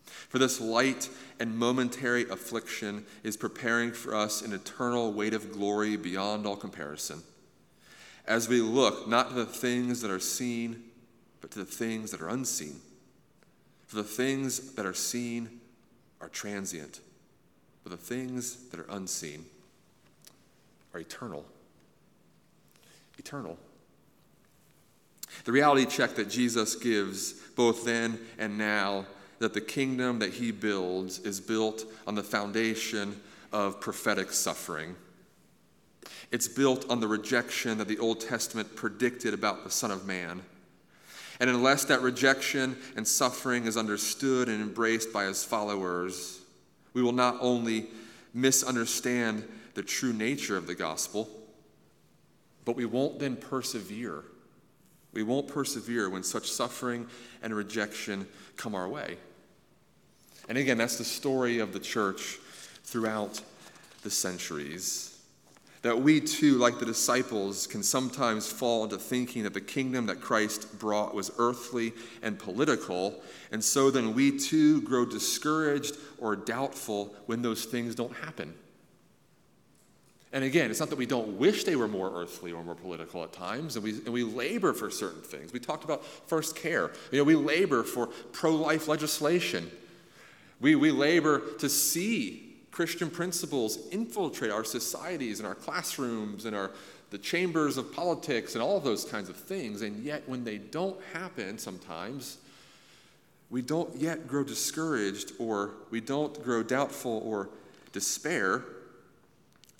For 0.04 0.38
this 0.38 0.60
light 0.60 1.08
and 1.38 1.56
momentary 1.56 2.28
affliction 2.28 3.04
is 3.22 3.36
preparing 3.36 3.92
for 3.92 4.14
us 4.14 4.42
an 4.42 4.52
eternal 4.52 5.12
weight 5.12 5.34
of 5.34 5.52
glory 5.52 5.96
beyond 5.96 6.46
all 6.46 6.56
comparison. 6.56 7.22
As 8.26 8.48
we 8.48 8.60
look 8.60 9.06
not 9.06 9.28
to 9.28 9.34
the 9.34 9.46
things 9.46 10.00
that 10.00 10.10
are 10.10 10.20
seen, 10.20 10.82
but 11.40 11.50
to 11.52 11.58
the 11.58 11.64
things 11.64 12.10
that 12.10 12.20
are 12.20 12.28
unseen. 12.28 12.80
For 13.86 13.96
the 13.96 14.04
things 14.04 14.74
that 14.74 14.84
are 14.84 14.94
seen 14.94 15.60
are 16.20 16.28
transient, 16.28 17.00
but 17.84 17.90
the 17.90 17.96
things 17.96 18.68
that 18.70 18.80
are 18.80 18.86
unseen 18.90 19.46
are 20.92 21.00
eternal. 21.00 21.44
Eternal. 23.18 23.58
The 25.44 25.52
reality 25.52 25.86
check 25.86 26.16
that 26.16 26.28
Jesus 26.28 26.74
gives 26.74 27.32
both 27.32 27.84
then 27.84 28.18
and 28.38 28.58
now 28.58 29.06
that 29.38 29.54
the 29.54 29.60
kingdom 29.60 30.18
that 30.20 30.34
he 30.34 30.50
builds 30.50 31.18
is 31.20 31.40
built 31.40 31.84
on 32.06 32.14
the 32.14 32.22
foundation 32.22 33.20
of 33.52 33.80
prophetic 33.80 34.32
suffering. 34.32 34.96
It's 36.32 36.48
built 36.48 36.88
on 36.90 37.00
the 37.00 37.08
rejection 37.08 37.78
that 37.78 37.88
the 37.88 37.98
Old 37.98 38.20
Testament 38.20 38.74
predicted 38.74 39.34
about 39.34 39.64
the 39.64 39.70
Son 39.70 39.90
of 39.90 40.06
Man. 40.06 40.42
And 41.38 41.50
unless 41.50 41.84
that 41.84 42.00
rejection 42.00 42.76
and 42.96 43.06
suffering 43.06 43.66
is 43.66 43.76
understood 43.76 44.48
and 44.48 44.62
embraced 44.62 45.12
by 45.12 45.24
his 45.24 45.44
followers, 45.44 46.40
we 46.94 47.02
will 47.02 47.12
not 47.12 47.36
only 47.40 47.88
misunderstand 48.32 49.46
the 49.74 49.82
true 49.82 50.12
nature 50.12 50.56
of 50.56 50.66
the 50.66 50.74
gospel, 50.74 51.28
but 52.64 52.74
we 52.74 52.86
won't 52.86 53.18
then 53.18 53.36
persevere. 53.36 54.24
We 55.12 55.22
won't 55.22 55.48
persevere 55.48 56.10
when 56.10 56.22
such 56.22 56.50
suffering 56.50 57.06
and 57.42 57.54
rejection 57.54 58.26
come 58.56 58.74
our 58.74 58.88
way. 58.88 59.18
And 60.48 60.58
again, 60.58 60.78
that's 60.78 60.98
the 60.98 61.04
story 61.04 61.58
of 61.58 61.72
the 61.72 61.80
church 61.80 62.38
throughout 62.84 63.40
the 64.02 64.10
centuries. 64.10 65.18
That 65.82 66.00
we 66.00 66.20
too, 66.20 66.58
like 66.58 66.78
the 66.78 66.86
disciples, 66.86 67.66
can 67.66 67.82
sometimes 67.82 68.50
fall 68.50 68.84
into 68.84 68.98
thinking 68.98 69.44
that 69.44 69.54
the 69.54 69.60
kingdom 69.60 70.06
that 70.06 70.20
Christ 70.20 70.78
brought 70.78 71.14
was 71.14 71.30
earthly 71.38 71.92
and 72.22 72.38
political, 72.38 73.22
and 73.52 73.62
so 73.62 73.90
then 73.90 74.14
we 74.14 74.36
too 74.36 74.82
grow 74.82 75.04
discouraged 75.04 75.96
or 76.18 76.34
doubtful 76.34 77.14
when 77.26 77.42
those 77.42 77.64
things 77.64 77.94
don't 77.94 78.14
happen. 78.16 78.54
And 80.32 80.44
again, 80.44 80.70
it's 80.70 80.80
not 80.80 80.90
that 80.90 80.98
we 80.98 81.06
don't 81.06 81.38
wish 81.38 81.64
they 81.64 81.76
were 81.76 81.88
more 81.88 82.10
earthly 82.20 82.52
or 82.52 82.62
more 82.64 82.74
political 82.74 83.22
at 83.22 83.32
times, 83.32 83.76
and 83.76 83.84
we, 83.84 83.92
and 83.92 84.08
we 84.08 84.24
labor 84.24 84.72
for 84.72 84.90
certain 84.90 85.22
things. 85.22 85.52
We 85.52 85.60
talked 85.60 85.84
about 85.84 86.04
first 86.04 86.56
care. 86.56 86.90
You 87.12 87.18
know, 87.18 87.24
we 87.24 87.36
labor 87.36 87.82
for 87.84 88.08
pro 88.32 88.50
life 88.50 88.88
legislation. 88.88 89.70
We, 90.60 90.74
we 90.74 90.90
labor 90.90 91.40
to 91.58 91.68
see 91.68 92.56
Christian 92.70 93.10
principles 93.10 93.78
infiltrate 93.90 94.50
our 94.50 94.64
societies 94.64 95.38
and 95.38 95.46
our 95.46 95.54
classrooms 95.54 96.44
and 96.44 96.54
our, 96.54 96.70
the 97.10 97.18
chambers 97.18 97.76
of 97.76 97.92
politics 97.92 98.54
and 98.54 98.62
all 98.62 98.80
those 98.80 99.04
kinds 99.04 99.28
of 99.28 99.36
things. 99.36 99.82
And 99.82 100.04
yet, 100.04 100.22
when 100.26 100.44
they 100.44 100.58
don't 100.58 101.00
happen 101.12 101.58
sometimes, 101.58 102.38
we 103.48 103.62
don't 103.62 103.94
yet 103.96 104.26
grow 104.26 104.44
discouraged 104.44 105.32
or 105.38 105.70
we 105.90 106.00
don't 106.00 106.42
grow 106.42 106.62
doubtful 106.62 107.22
or 107.24 107.48
despair. 107.92 108.64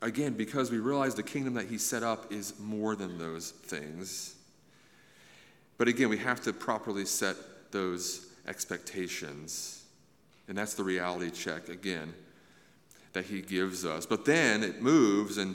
Again, 0.02 0.34
because 0.34 0.70
we 0.70 0.78
realize 0.78 1.14
the 1.14 1.22
kingdom 1.22 1.54
that 1.54 1.66
he 1.66 1.78
set 1.78 2.02
up 2.02 2.32
is 2.32 2.58
more 2.60 2.94
than 2.94 3.18
those 3.18 3.50
things. 3.50 4.36
But 5.78 5.88
again, 5.88 6.08
we 6.08 6.18
have 6.18 6.40
to 6.42 6.52
properly 6.52 7.04
set 7.04 7.36
those 7.72 8.26
expectations. 8.46 9.75
And 10.48 10.56
that's 10.56 10.74
the 10.74 10.84
reality 10.84 11.30
check 11.30 11.68
again 11.68 12.14
that 13.12 13.24
he 13.24 13.40
gives 13.40 13.84
us. 13.84 14.06
But 14.06 14.24
then 14.24 14.62
it 14.62 14.82
moves, 14.82 15.38
and 15.38 15.54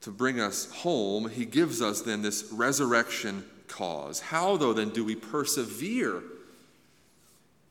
to 0.00 0.10
bring 0.10 0.40
us 0.40 0.70
home, 0.70 1.28
he 1.28 1.44
gives 1.44 1.82
us 1.82 2.00
then 2.00 2.22
this 2.22 2.50
resurrection 2.52 3.44
cause. 3.68 4.20
How, 4.20 4.56
though, 4.56 4.72
then 4.72 4.90
do 4.90 5.04
we 5.04 5.14
persevere 5.14 6.22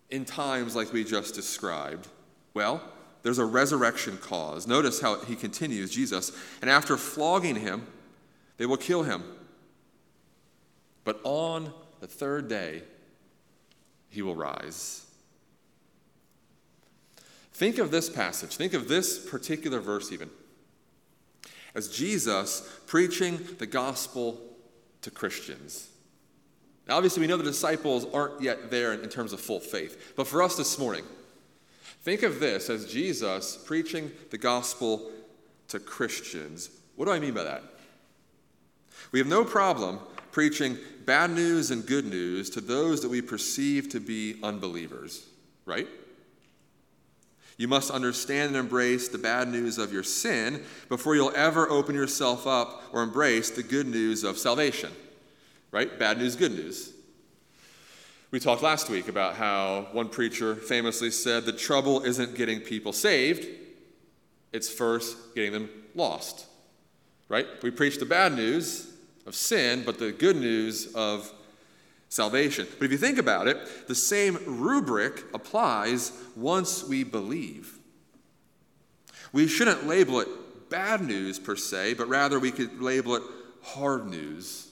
in 0.09 0.25
times 0.25 0.75
like 0.75 0.93
we 0.93 1.03
just 1.03 1.33
described? 1.33 2.07
Well, 2.53 2.81
there's 3.23 3.39
a 3.39 3.45
resurrection 3.45 4.17
cause. 4.17 4.67
Notice 4.67 5.01
how 5.01 5.19
he 5.21 5.35
continues, 5.35 5.91
Jesus. 5.91 6.31
And 6.61 6.69
after 6.69 6.95
flogging 6.95 7.55
him, 7.55 7.87
they 8.57 8.65
will 8.65 8.77
kill 8.77 9.03
him. 9.03 9.23
But 11.03 11.19
on 11.23 11.73
the 11.99 12.07
third 12.07 12.47
day, 12.47 12.83
he 14.09 14.21
will 14.21 14.35
rise. 14.35 15.04
Think 17.55 17.77
of 17.77 17.89
this 17.89 18.09
passage, 18.09 18.57
think 18.57 18.73
of 18.73 18.89
this 18.89 19.17
particular 19.29 19.79
verse, 19.79 20.11
even, 20.11 20.29
as 21.73 21.87
Jesus 21.87 22.69
preaching 22.85 23.39
the 23.59 23.65
gospel 23.65 24.41
to 25.03 25.09
Christians. 25.09 25.87
Now, 26.85 26.97
obviously, 26.97 27.21
we 27.21 27.27
know 27.27 27.37
the 27.37 27.45
disciples 27.45 28.05
aren't 28.13 28.41
yet 28.41 28.71
there 28.71 28.91
in 28.91 29.07
terms 29.07 29.31
of 29.31 29.39
full 29.39 29.61
faith, 29.61 30.15
but 30.17 30.27
for 30.27 30.43
us 30.43 30.57
this 30.57 30.77
morning, 30.77 31.05
think 32.01 32.23
of 32.23 32.41
this 32.41 32.69
as 32.69 32.91
Jesus 32.91 33.55
preaching 33.55 34.11
the 34.31 34.37
gospel 34.37 35.09
to 35.69 35.79
Christians. 35.79 36.69
What 36.97 37.05
do 37.05 37.13
I 37.13 37.19
mean 37.19 37.33
by 37.33 37.43
that? 37.43 37.63
We 39.13 39.19
have 39.19 39.29
no 39.29 39.45
problem 39.45 39.99
preaching 40.33 40.77
bad 41.05 41.31
news 41.31 41.71
and 41.71 41.85
good 41.85 42.05
news 42.05 42.49
to 42.49 42.59
those 42.59 43.01
that 43.01 43.07
we 43.07 43.21
perceive 43.21 43.87
to 43.91 44.01
be 44.01 44.41
unbelievers, 44.43 45.25
right? 45.65 45.87
You 47.57 47.67
must 47.67 47.89
understand 47.89 48.49
and 48.49 48.57
embrace 48.57 49.07
the 49.07 49.17
bad 49.17 49.47
news 49.47 49.77
of 49.77 49.93
your 49.93 50.03
sin 50.03 50.63
before 50.89 51.15
you'll 51.15 51.35
ever 51.35 51.69
open 51.69 51.95
yourself 51.95 52.45
up 52.45 52.83
or 52.91 53.01
embrace 53.01 53.49
the 53.49 53.63
good 53.63 53.87
news 53.87 54.23
of 54.23 54.37
salvation. 54.37 54.91
Right? 55.71 55.97
Bad 55.97 56.17
news, 56.17 56.35
good 56.35 56.51
news. 56.51 56.91
We 58.31 58.39
talked 58.39 58.61
last 58.61 58.89
week 58.89 59.07
about 59.07 59.35
how 59.35 59.87
one 59.93 60.09
preacher 60.09 60.55
famously 60.55 61.11
said 61.11 61.45
the 61.45 61.53
trouble 61.53 62.03
isn't 62.03 62.35
getting 62.35 62.59
people 62.59 62.91
saved, 62.91 63.47
it's 64.51 64.69
first 64.69 65.33
getting 65.35 65.53
them 65.53 65.69
lost. 65.93 66.47
Right? 67.29 67.47
We 67.63 67.71
preach 67.71 67.97
the 67.97 68.05
bad 68.05 68.33
news 68.33 68.91
of 69.25 69.35
sin, 69.35 69.83
but 69.85 69.99
the 69.99 70.11
good 70.11 70.35
news 70.35 70.93
of 70.93 71.31
salvation. 72.09 72.67
But 72.77 72.85
if 72.85 72.91
you 72.91 72.97
think 72.97 73.17
about 73.17 73.47
it, 73.47 73.87
the 73.87 73.95
same 73.95 74.37
rubric 74.45 75.23
applies 75.33 76.11
once 76.35 76.83
we 76.83 77.03
believe. 77.03 77.77
We 79.31 79.47
shouldn't 79.47 79.87
label 79.87 80.21
it 80.21 80.27
bad 80.69 81.01
news 81.01 81.39
per 81.39 81.55
se, 81.55 81.95
but 81.95 82.07
rather 82.07 82.39
we 82.39 82.51
could 82.51 82.81
label 82.81 83.15
it 83.15 83.23
hard 83.61 84.07
news. 84.07 84.69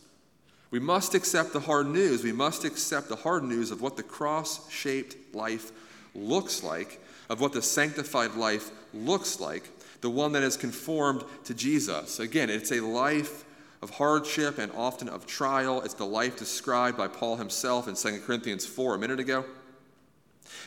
We 0.72 0.80
must 0.80 1.14
accept 1.14 1.54
the 1.54 1.60
hard 1.60 1.88
news. 1.88 2.24
We 2.24 2.32
must 2.32 2.66
accept 2.66 3.10
the 3.10 3.16
hard 3.16 3.44
news 3.44 3.72
of 3.72 3.82
what 3.82 3.96
the 3.98 4.04
cross 4.04 4.70
shaped 4.72 5.36
life 5.36 5.72
looks 6.16 6.64
like, 6.64 7.00
of 7.30 7.42
what 7.42 7.54
the 7.54 7.62
sanctified 7.62 8.36
life 8.36 8.72
looks 8.94 9.40
like, 9.40 9.70
the 10.02 10.10
one 10.10 10.32
that 10.32 10.44
is 10.44 10.58
conformed 10.58 11.24
to 11.44 11.54
Jesus. 11.54 12.20
Again, 12.20 12.50
it's 12.50 12.72
a 12.72 12.80
life 12.80 13.46
of 13.84 13.90
hardship 13.90 14.60
and 14.60 14.72
often 14.72 15.10
of 15.10 15.28
trial. 15.28 15.82
It's 15.82 15.94
the 15.94 16.06
life 16.06 16.38
described 16.38 16.98
by 16.98 17.10
Paul 17.10 17.36
himself 17.36 17.90
in 17.90 17.96
2 17.96 18.22
Corinthians 18.26 18.66
4 18.66 18.96
a 18.96 18.98
minute 18.98 19.20
ago. 19.20 19.44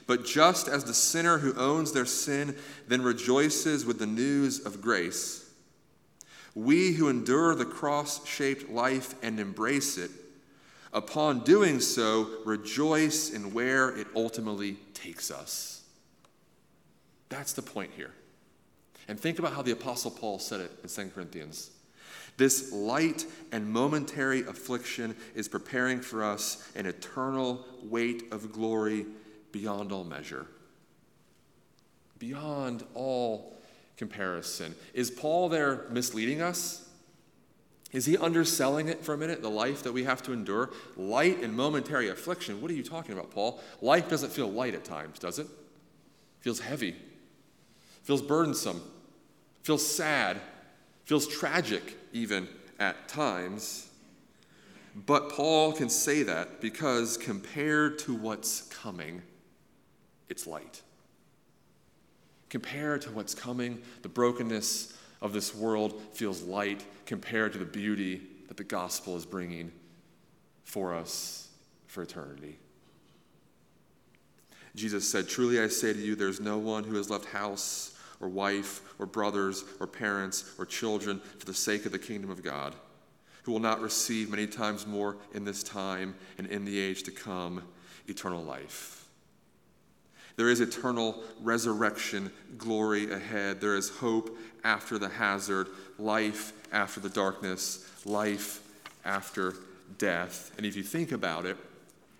But 0.06 0.26
just 0.26 0.68
as 0.68 0.84
the 0.84 0.92
sinner 0.92 1.38
who 1.38 1.58
owns 1.58 1.92
their 1.92 2.04
sin 2.04 2.54
then 2.86 3.00
rejoices 3.00 3.86
with 3.86 3.98
the 3.98 4.06
news 4.06 4.64
of 4.64 4.82
grace, 4.82 5.50
we 6.54 6.92
who 6.92 7.08
endure 7.08 7.54
the 7.54 7.64
cross 7.64 8.26
shaped 8.26 8.70
life 8.70 9.14
and 9.22 9.40
embrace 9.40 9.96
it, 9.96 10.10
upon 10.92 11.40
doing 11.40 11.80
so, 11.80 12.28
rejoice 12.44 13.30
in 13.30 13.54
where 13.54 13.96
it 13.96 14.06
ultimately 14.14 14.74
takes 14.92 15.30
us. 15.30 15.82
That's 17.30 17.54
the 17.54 17.62
point 17.62 17.92
here. 17.96 18.12
And 19.08 19.18
think 19.18 19.38
about 19.38 19.54
how 19.54 19.62
the 19.62 19.72
Apostle 19.72 20.10
Paul 20.10 20.38
said 20.38 20.60
it 20.60 20.70
in 20.82 20.88
2 20.88 21.12
Corinthians. 21.14 21.70
This 22.36 22.72
light 22.72 23.24
and 23.52 23.70
momentary 23.70 24.40
affliction 24.42 25.16
is 25.34 25.48
preparing 25.48 26.00
for 26.00 26.22
us 26.22 26.70
an 26.74 26.86
eternal 26.86 27.64
weight 27.82 28.24
of 28.30 28.52
glory 28.52 29.06
beyond 29.52 29.92
all 29.92 30.04
measure. 30.04 30.46
Beyond 32.18 32.84
all 32.94 33.56
comparison. 33.96 34.74
Is 34.92 35.10
Paul 35.10 35.48
there 35.48 35.86
misleading 35.90 36.42
us? 36.42 36.86
Is 37.92 38.04
he 38.04 38.18
underselling 38.18 38.88
it 38.88 39.02
for 39.02 39.14
a 39.14 39.18
minute, 39.18 39.40
the 39.40 39.48
life 39.50 39.82
that 39.84 39.92
we 39.92 40.04
have 40.04 40.22
to 40.24 40.32
endure? 40.32 40.70
Light 40.96 41.42
and 41.42 41.54
momentary 41.54 42.08
affliction. 42.08 42.60
What 42.60 42.70
are 42.70 42.74
you 42.74 42.82
talking 42.82 43.14
about, 43.14 43.30
Paul? 43.30 43.60
Life 43.80 44.10
doesn't 44.10 44.32
feel 44.32 44.50
light 44.50 44.74
at 44.74 44.84
times, 44.84 45.18
does 45.18 45.38
it? 45.38 45.46
Feels 46.40 46.60
heavy, 46.60 46.96
feels 48.02 48.20
burdensome, 48.20 48.82
feels 49.62 49.86
sad, 49.86 50.40
feels 51.06 51.26
tragic 51.26 51.96
even 52.12 52.46
at 52.78 53.08
times. 53.08 53.88
But 54.94 55.30
Paul 55.30 55.72
can 55.72 55.88
say 55.88 56.22
that 56.24 56.60
because 56.60 57.16
compared 57.16 57.98
to 58.00 58.14
what's 58.14 58.62
coming, 58.62 59.22
it's 60.28 60.46
light. 60.46 60.82
Compared 62.50 63.02
to 63.02 63.10
what's 63.10 63.34
coming, 63.34 63.82
the 64.02 64.08
brokenness 64.08 64.96
of 65.22 65.32
this 65.32 65.54
world 65.54 66.00
feels 66.12 66.42
light 66.42 66.84
compared 67.06 67.52
to 67.52 67.58
the 67.58 67.64
beauty 67.64 68.20
that 68.48 68.56
the 68.56 68.64
gospel 68.64 69.16
is 69.16 69.24
bringing 69.24 69.72
for 70.64 70.94
us 70.94 71.48
for 71.86 72.02
eternity. 72.02 72.58
Jesus 74.74 75.08
said, 75.08 75.28
Truly 75.28 75.60
I 75.60 75.68
say 75.68 75.92
to 75.92 75.98
you, 75.98 76.14
there's 76.14 76.40
no 76.40 76.58
one 76.58 76.84
who 76.84 76.96
has 76.96 77.10
left 77.10 77.26
house 77.26 77.95
or 78.20 78.28
wife 78.28 78.80
or 78.98 79.06
brothers 79.06 79.64
or 79.80 79.86
parents 79.86 80.54
or 80.58 80.66
children 80.66 81.20
for 81.38 81.46
the 81.46 81.54
sake 81.54 81.86
of 81.86 81.92
the 81.92 81.98
kingdom 81.98 82.30
of 82.30 82.42
God, 82.42 82.74
who 83.42 83.52
will 83.52 83.60
not 83.60 83.80
receive 83.80 84.30
many 84.30 84.46
times 84.46 84.86
more 84.86 85.16
in 85.34 85.44
this 85.44 85.62
time 85.62 86.14
and 86.38 86.46
in 86.46 86.64
the 86.64 86.78
age 86.78 87.02
to 87.04 87.10
come 87.10 87.62
eternal 88.08 88.42
life. 88.42 89.06
There 90.36 90.50
is 90.50 90.60
eternal 90.60 91.22
resurrection 91.40 92.30
glory 92.58 93.10
ahead. 93.10 93.60
There 93.60 93.76
is 93.76 93.88
hope 93.88 94.36
after 94.64 94.98
the 94.98 95.08
hazard, 95.08 95.68
life 95.98 96.52
after 96.72 97.00
the 97.00 97.08
darkness, 97.08 97.90
life 98.04 98.60
after 99.04 99.54
death. 99.98 100.52
And 100.58 100.66
if 100.66 100.76
you 100.76 100.82
think 100.82 101.12
about 101.12 101.46
it, 101.46 101.56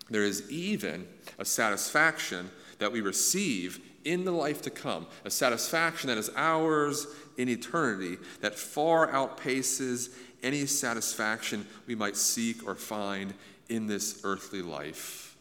there 0.09 0.23
is 0.23 0.49
even 0.49 1.07
a 1.37 1.45
satisfaction 1.45 2.49
that 2.79 2.91
we 2.91 3.01
receive 3.01 3.79
in 4.07 4.23
the 4.23 4.31
life 4.31 4.61
to 4.63 4.69
come, 4.69 5.05
a 5.25 5.29
satisfaction 5.29 6.07
that 6.07 6.17
is 6.17 6.31
ours 6.35 7.07
in 7.37 7.49
eternity 7.49 8.17
that 8.41 8.55
far 8.55 9.07
outpaces 9.11 10.09
any 10.41 10.65
satisfaction 10.65 11.65
we 11.85 11.95
might 11.95 12.15
seek 12.15 12.65
or 12.65 12.73
find 12.73 13.33
in 13.69 13.85
this 13.85 14.21
earthly 14.23 14.61
life. 14.61 15.35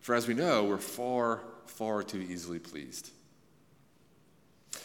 For 0.00 0.14
as 0.14 0.28
we 0.28 0.34
know, 0.34 0.64
we're 0.64 0.78
far, 0.78 1.40
far 1.64 2.02
too 2.02 2.20
easily 2.20 2.58
pleased. 2.58 3.10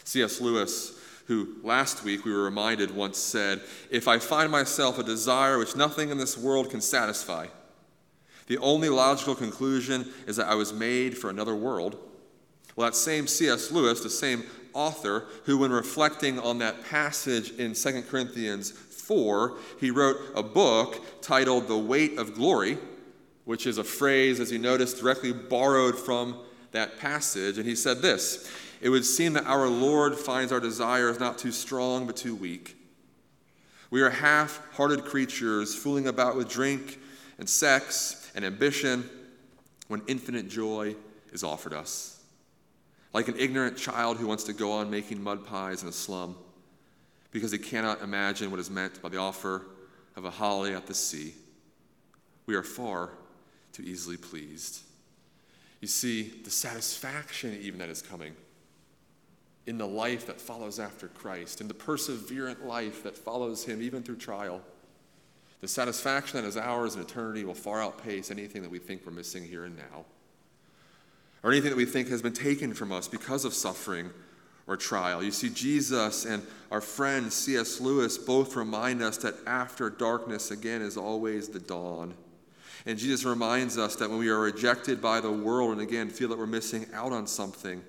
C.S. 0.04 0.40
Lewis, 0.40 0.98
who 1.26 1.56
last 1.62 2.02
week 2.02 2.24
we 2.24 2.32
were 2.32 2.44
reminded 2.44 2.90
once 2.90 3.18
said, 3.18 3.60
If 3.90 4.08
I 4.08 4.18
find 4.18 4.50
myself 4.50 4.98
a 4.98 5.02
desire 5.02 5.58
which 5.58 5.76
nothing 5.76 6.10
in 6.10 6.18
this 6.18 6.36
world 6.38 6.70
can 6.70 6.80
satisfy, 6.80 7.46
the 8.46 8.58
only 8.58 8.88
logical 8.88 9.34
conclusion 9.34 10.10
is 10.26 10.36
that 10.36 10.48
I 10.48 10.54
was 10.54 10.72
made 10.72 11.16
for 11.16 11.30
another 11.30 11.54
world 11.54 11.98
well, 12.76 12.88
that 12.88 12.96
same 12.96 13.26
C.S. 13.26 13.70
Lewis, 13.70 14.00
the 14.00 14.10
same 14.10 14.44
author, 14.72 15.26
who, 15.44 15.58
when 15.58 15.70
reflecting 15.70 16.38
on 16.38 16.58
that 16.58 16.84
passage 16.84 17.52
in 17.52 17.74
2 17.74 18.02
Corinthians 18.02 18.70
4, 18.70 19.56
he 19.78 19.90
wrote 19.90 20.16
a 20.34 20.42
book 20.42 21.00
titled 21.20 21.68
The 21.68 21.76
Weight 21.76 22.18
of 22.18 22.34
Glory, 22.34 22.78
which 23.44 23.66
is 23.66 23.76
a 23.76 23.84
phrase, 23.84 24.40
as 24.40 24.50
you 24.50 24.58
notice, 24.58 24.98
directly 24.98 25.32
borrowed 25.32 25.98
from 25.98 26.38
that 26.70 26.98
passage. 26.98 27.58
And 27.58 27.66
he 27.66 27.74
said 27.74 28.00
this 28.00 28.50
It 28.80 28.88
would 28.88 29.04
seem 29.04 29.34
that 29.34 29.46
our 29.46 29.68
Lord 29.68 30.16
finds 30.16 30.52
our 30.52 30.60
desires 30.60 31.20
not 31.20 31.38
too 31.38 31.52
strong, 31.52 32.06
but 32.06 32.16
too 32.16 32.34
weak. 32.34 32.76
We 33.90 34.00
are 34.00 34.08
half 34.08 34.62
hearted 34.72 35.04
creatures 35.04 35.74
fooling 35.74 36.06
about 36.06 36.36
with 36.36 36.48
drink 36.48 36.98
and 37.38 37.46
sex 37.46 38.30
and 38.34 38.42
ambition 38.42 39.10
when 39.88 40.00
infinite 40.06 40.48
joy 40.48 40.96
is 41.32 41.44
offered 41.44 41.74
us 41.74 42.21
like 43.12 43.28
an 43.28 43.38
ignorant 43.38 43.76
child 43.76 44.16
who 44.16 44.26
wants 44.26 44.44
to 44.44 44.52
go 44.52 44.72
on 44.72 44.90
making 44.90 45.22
mud 45.22 45.46
pies 45.46 45.82
in 45.82 45.88
a 45.88 45.92
slum 45.92 46.36
because 47.30 47.52
he 47.52 47.58
cannot 47.58 48.02
imagine 48.02 48.50
what 48.50 48.60
is 48.60 48.70
meant 48.70 49.00
by 49.02 49.08
the 49.08 49.18
offer 49.18 49.66
of 50.16 50.24
a 50.24 50.30
holly 50.30 50.74
at 50.74 50.86
the 50.86 50.94
sea. 50.94 51.34
We 52.46 52.54
are 52.54 52.62
far 52.62 53.10
too 53.72 53.82
easily 53.82 54.16
pleased. 54.16 54.80
You 55.80 55.88
see, 55.88 56.22
the 56.44 56.50
satisfaction 56.50 57.58
even 57.60 57.78
that 57.80 57.88
is 57.88 58.02
coming 58.02 58.34
in 59.66 59.78
the 59.78 59.86
life 59.86 60.26
that 60.26 60.40
follows 60.40 60.80
after 60.80 61.08
Christ, 61.08 61.60
in 61.60 61.68
the 61.68 61.74
perseverant 61.74 62.64
life 62.64 63.02
that 63.04 63.16
follows 63.16 63.64
him 63.64 63.80
even 63.80 64.02
through 64.02 64.16
trial. 64.16 64.60
The 65.60 65.68
satisfaction 65.68 66.40
that 66.40 66.46
is 66.46 66.56
ours 66.56 66.96
in 66.96 67.00
eternity 67.00 67.44
will 67.44 67.54
far 67.54 67.80
outpace 67.80 68.30
anything 68.30 68.62
that 68.62 68.70
we 68.70 68.80
think 68.80 69.02
we're 69.06 69.12
missing 69.12 69.44
here 69.44 69.64
and 69.64 69.76
now, 69.76 70.04
or 71.42 71.50
anything 71.50 71.70
that 71.70 71.76
we 71.76 71.84
think 71.84 72.08
has 72.08 72.22
been 72.22 72.32
taken 72.32 72.74
from 72.74 72.92
us 72.92 73.08
because 73.08 73.44
of 73.44 73.54
suffering 73.54 74.10
or 74.66 74.76
trial. 74.76 75.22
You 75.22 75.32
see, 75.32 75.50
Jesus 75.50 76.24
and 76.24 76.42
our 76.70 76.80
friend 76.80 77.32
C.S. 77.32 77.80
Lewis 77.80 78.16
both 78.16 78.54
remind 78.56 79.02
us 79.02 79.18
that 79.18 79.34
after 79.46 79.90
darkness 79.90 80.50
again 80.50 80.82
is 80.82 80.96
always 80.96 81.48
the 81.48 81.58
dawn. 81.58 82.14
And 82.86 82.98
Jesus 82.98 83.24
reminds 83.24 83.78
us 83.78 83.96
that 83.96 84.10
when 84.10 84.18
we 84.18 84.28
are 84.28 84.40
rejected 84.40 85.00
by 85.00 85.20
the 85.20 85.30
world 85.30 85.72
and 85.72 85.80
again 85.80 86.10
feel 86.10 86.28
that 86.28 86.38
we're 86.38 86.46
missing 86.46 86.86
out 86.92 87.12
on 87.12 87.26
something, 87.26 87.82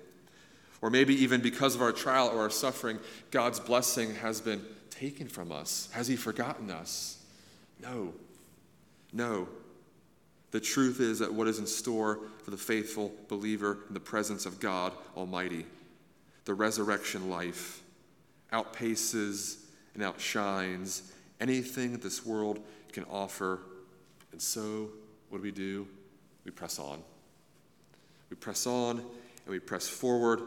or 0.82 0.90
maybe 0.90 1.14
even 1.22 1.40
because 1.40 1.74
of 1.74 1.82
our 1.82 1.92
trial 1.92 2.28
or 2.28 2.40
our 2.40 2.50
suffering, 2.50 2.98
God's 3.30 3.58
blessing 3.58 4.14
has 4.16 4.40
been 4.40 4.62
taken 4.90 5.28
from 5.28 5.50
us. 5.50 5.88
Has 5.92 6.06
He 6.06 6.16
forgotten 6.16 6.70
us? 6.70 7.22
No. 7.80 8.12
No. 9.12 9.48
The 10.54 10.60
truth 10.60 11.00
is 11.00 11.18
that 11.18 11.34
what 11.34 11.48
is 11.48 11.58
in 11.58 11.66
store 11.66 12.20
for 12.44 12.52
the 12.52 12.56
faithful 12.56 13.12
believer 13.26 13.78
in 13.88 13.94
the 13.94 13.98
presence 13.98 14.46
of 14.46 14.60
God 14.60 14.92
Almighty, 15.16 15.66
the 16.44 16.54
resurrection 16.54 17.28
life, 17.28 17.82
outpaces 18.52 19.64
and 19.94 20.02
outshines 20.04 21.10
anything 21.40 21.90
that 21.90 22.02
this 22.02 22.24
world 22.24 22.60
can 22.92 23.02
offer. 23.10 23.62
And 24.30 24.40
so, 24.40 24.90
what 25.28 25.38
do 25.38 25.42
we 25.42 25.50
do? 25.50 25.88
We 26.44 26.52
press 26.52 26.78
on. 26.78 27.02
We 28.30 28.36
press 28.36 28.64
on 28.64 28.98
and 28.98 29.48
we 29.48 29.58
press 29.58 29.88
forward, 29.88 30.40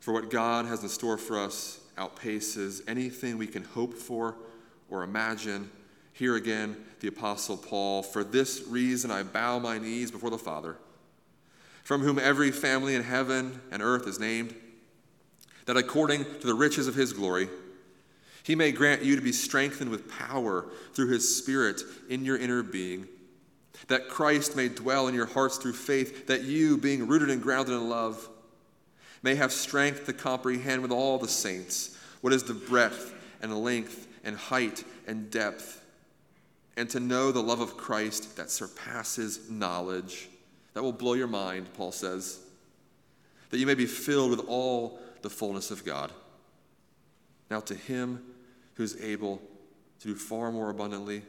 for 0.00 0.12
what 0.12 0.28
God 0.28 0.66
has 0.66 0.82
in 0.82 0.88
store 0.88 1.18
for 1.18 1.38
us 1.38 1.78
outpaces 1.96 2.82
anything 2.88 3.38
we 3.38 3.46
can 3.46 3.62
hope 3.62 3.94
for 3.94 4.34
or 4.90 5.04
imagine. 5.04 5.70
Here 6.16 6.34
again, 6.34 6.78
the 7.00 7.08
Apostle 7.08 7.58
Paul, 7.58 8.02
for 8.02 8.24
this 8.24 8.62
reason 8.66 9.10
I 9.10 9.22
bow 9.22 9.58
my 9.58 9.76
knees 9.76 10.10
before 10.10 10.30
the 10.30 10.38
Father, 10.38 10.76
from 11.84 12.00
whom 12.00 12.18
every 12.18 12.50
family 12.50 12.94
in 12.94 13.02
heaven 13.02 13.60
and 13.70 13.82
earth 13.82 14.06
is 14.06 14.18
named 14.18 14.54
that 15.66 15.76
according 15.76 16.24
to 16.24 16.46
the 16.46 16.54
riches 16.54 16.88
of 16.88 16.94
his 16.94 17.12
glory, 17.12 17.50
he 18.44 18.54
may 18.54 18.72
grant 18.72 19.02
you 19.02 19.14
to 19.14 19.20
be 19.20 19.30
strengthened 19.30 19.90
with 19.90 20.08
power 20.08 20.64
through 20.94 21.08
his 21.08 21.36
Spirit 21.36 21.82
in 22.08 22.24
your 22.24 22.38
inner 22.38 22.62
being, 22.62 23.06
that 23.88 24.08
Christ 24.08 24.56
may 24.56 24.70
dwell 24.70 25.08
in 25.08 25.14
your 25.14 25.26
hearts 25.26 25.58
through 25.58 25.74
faith, 25.74 26.28
that 26.28 26.44
you, 26.44 26.78
being 26.78 27.06
rooted 27.06 27.28
and 27.28 27.42
grounded 27.42 27.74
in 27.74 27.90
love, 27.90 28.26
may 29.22 29.34
have 29.34 29.52
strength 29.52 30.06
to 30.06 30.14
comprehend 30.14 30.80
with 30.80 30.92
all 30.92 31.18
the 31.18 31.28
saints 31.28 31.94
what 32.22 32.32
is 32.32 32.44
the 32.44 32.54
breadth 32.54 33.12
and 33.42 33.54
length 33.54 34.08
and 34.24 34.34
height 34.34 34.82
and 35.06 35.30
depth, 35.30 35.82
and 36.76 36.88
to 36.90 37.00
know 37.00 37.32
the 37.32 37.42
love 37.42 37.60
of 37.60 37.76
Christ 37.76 38.36
that 38.36 38.50
surpasses 38.50 39.50
knowledge. 39.50 40.28
That 40.74 40.82
will 40.82 40.92
blow 40.92 41.14
your 41.14 41.26
mind, 41.26 41.72
Paul 41.74 41.92
says. 41.92 42.40
That 43.50 43.58
you 43.58 43.66
may 43.66 43.74
be 43.74 43.86
filled 43.86 44.30
with 44.30 44.46
all 44.46 44.98
the 45.22 45.30
fullness 45.30 45.70
of 45.70 45.84
God. 45.84 46.12
Now, 47.50 47.60
to 47.60 47.74
him 47.74 48.22
who 48.74 48.82
is 48.82 49.00
able 49.02 49.40
to 50.00 50.08
do 50.08 50.14
far 50.14 50.52
more 50.52 50.68
abundantly 50.68 51.22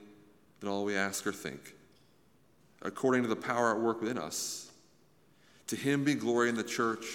than 0.59 0.69
all 0.69 0.83
we 0.83 0.95
ask 0.95 1.25
or 1.25 1.31
think, 1.31 1.75
according 2.81 3.23
to 3.23 3.29
the 3.29 3.35
power 3.35 3.73
at 3.73 3.79
work 3.79 4.01
within 4.01 4.17
us, 4.17 4.71
to 5.67 5.75
him 5.75 6.03
be 6.03 6.15
glory 6.15 6.49
in 6.49 6.55
the 6.55 6.63
church 6.63 7.05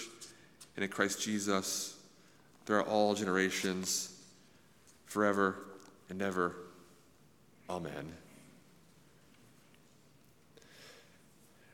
and 0.77 0.85
in 0.85 0.91
Christ 0.91 1.21
Jesus 1.21 1.97
throughout 2.65 2.87
all 2.87 3.15
generations, 3.15 4.17
forever 5.07 5.57
and 6.09 6.23
ever. 6.23 6.55
Amen. 7.69 8.22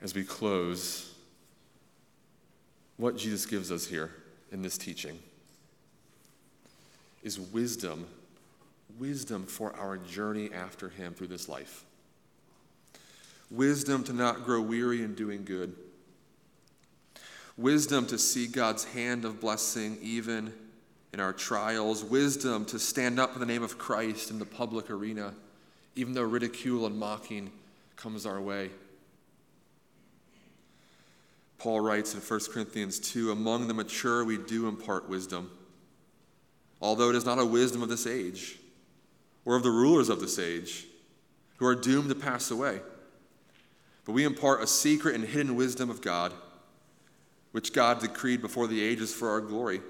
As 0.00 0.14
we 0.14 0.22
close, 0.22 1.12
what 2.96 3.16
Jesus 3.16 3.46
gives 3.46 3.72
us 3.72 3.86
here 3.86 4.10
in 4.52 4.62
this 4.62 4.78
teaching 4.78 5.18
is 7.22 7.40
wisdom, 7.40 8.06
wisdom 8.98 9.44
for 9.44 9.74
our 9.76 9.96
journey 9.96 10.50
after 10.54 10.88
Him 10.88 11.14
through 11.14 11.26
this 11.26 11.48
life. 11.48 11.84
Wisdom 13.50 14.04
to 14.04 14.12
not 14.12 14.44
grow 14.44 14.60
weary 14.60 15.02
in 15.02 15.14
doing 15.14 15.44
good. 15.44 15.74
Wisdom 17.56 18.06
to 18.06 18.18
see 18.18 18.46
God's 18.46 18.84
hand 18.84 19.24
of 19.24 19.40
blessing 19.40 19.98
even 20.00 20.52
in 21.12 21.18
our 21.18 21.32
trials. 21.32 22.04
Wisdom 22.04 22.64
to 22.66 22.78
stand 22.78 23.18
up 23.18 23.34
in 23.34 23.40
the 23.40 23.46
name 23.46 23.64
of 23.64 23.78
Christ 23.78 24.30
in 24.30 24.38
the 24.38 24.44
public 24.44 24.90
arena, 24.90 25.34
even 25.96 26.12
though 26.12 26.22
ridicule 26.22 26.86
and 26.86 26.96
mocking 26.96 27.50
comes 27.96 28.26
our 28.26 28.40
way. 28.40 28.70
Paul 31.58 31.80
writes 31.80 32.14
in 32.14 32.20
1 32.20 32.40
Corinthians 32.52 33.00
2 33.00 33.32
Among 33.32 33.66
the 33.66 33.74
mature, 33.74 34.24
we 34.24 34.38
do 34.38 34.68
impart 34.68 35.08
wisdom, 35.08 35.50
although 36.80 37.10
it 37.10 37.16
is 37.16 37.24
not 37.24 37.40
a 37.40 37.44
wisdom 37.44 37.82
of 37.82 37.88
this 37.88 38.06
age 38.06 38.58
or 39.44 39.56
of 39.56 39.64
the 39.64 39.70
rulers 39.70 40.08
of 40.08 40.20
this 40.20 40.38
age 40.38 40.86
who 41.56 41.66
are 41.66 41.74
doomed 41.74 42.08
to 42.08 42.14
pass 42.14 42.50
away. 42.50 42.80
But 44.04 44.12
we 44.12 44.24
impart 44.24 44.62
a 44.62 44.66
secret 44.66 45.16
and 45.16 45.24
hidden 45.24 45.56
wisdom 45.56 45.90
of 45.90 46.00
God, 46.00 46.32
which 47.52 47.72
God 47.72 48.00
decreed 48.00 48.40
before 48.40 48.68
the 48.68 48.82
ages 48.82 49.12
for 49.12 49.28
our 49.28 49.40
glory. 49.40 49.80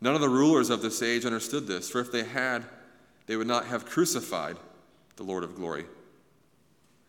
None 0.00 0.14
of 0.14 0.20
the 0.20 0.28
rulers 0.28 0.70
of 0.70 0.82
this 0.82 1.00
age 1.00 1.24
understood 1.24 1.66
this, 1.66 1.88
for 1.88 2.00
if 2.00 2.10
they 2.10 2.24
had, 2.24 2.64
they 3.26 3.36
would 3.36 3.46
not 3.46 3.66
have 3.66 3.86
crucified 3.86 4.56
the 5.16 5.22
Lord 5.22 5.44
of 5.44 5.54
glory. 5.54 5.84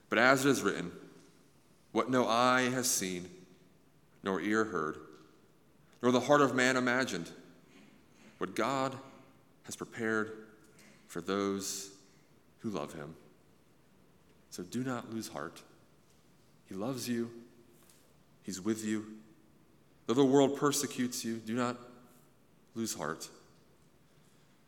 But 0.10 0.20
as 0.20 0.46
it 0.46 0.50
is 0.50 0.62
written, 0.62 0.92
what 1.92 2.10
no 2.10 2.28
eye 2.28 2.70
has 2.70 2.90
seen, 2.90 3.30
nor 4.24 4.40
ear 4.42 4.66
heard, 4.66 4.98
nor 6.02 6.12
the 6.12 6.20
heart 6.20 6.42
of 6.42 6.56
man 6.56 6.78
imagined, 6.78 7.30
what 8.38 8.56
God 8.56 8.96
has 9.64 9.76
prepared 9.76 10.32
for 11.08 11.22
those 11.22 11.92
who 12.60 12.70
love 12.70 12.94
him. 12.94 13.16
So 14.50 14.64
do 14.64 14.84
not 14.84 15.14
lose 15.14 15.28
heart. 15.28 15.62
He 16.66 16.76
loves 16.76 17.08
you, 17.08 17.30
He's 18.44 18.62
with 18.62 18.84
you. 18.84 19.06
Though 20.08 20.14
the 20.14 20.26
world 20.26 20.58
persecutes 20.58 21.24
you, 21.24 21.38
do 21.38 21.54
not 21.54 21.78
lose 22.76 22.96
heart. 22.96 23.30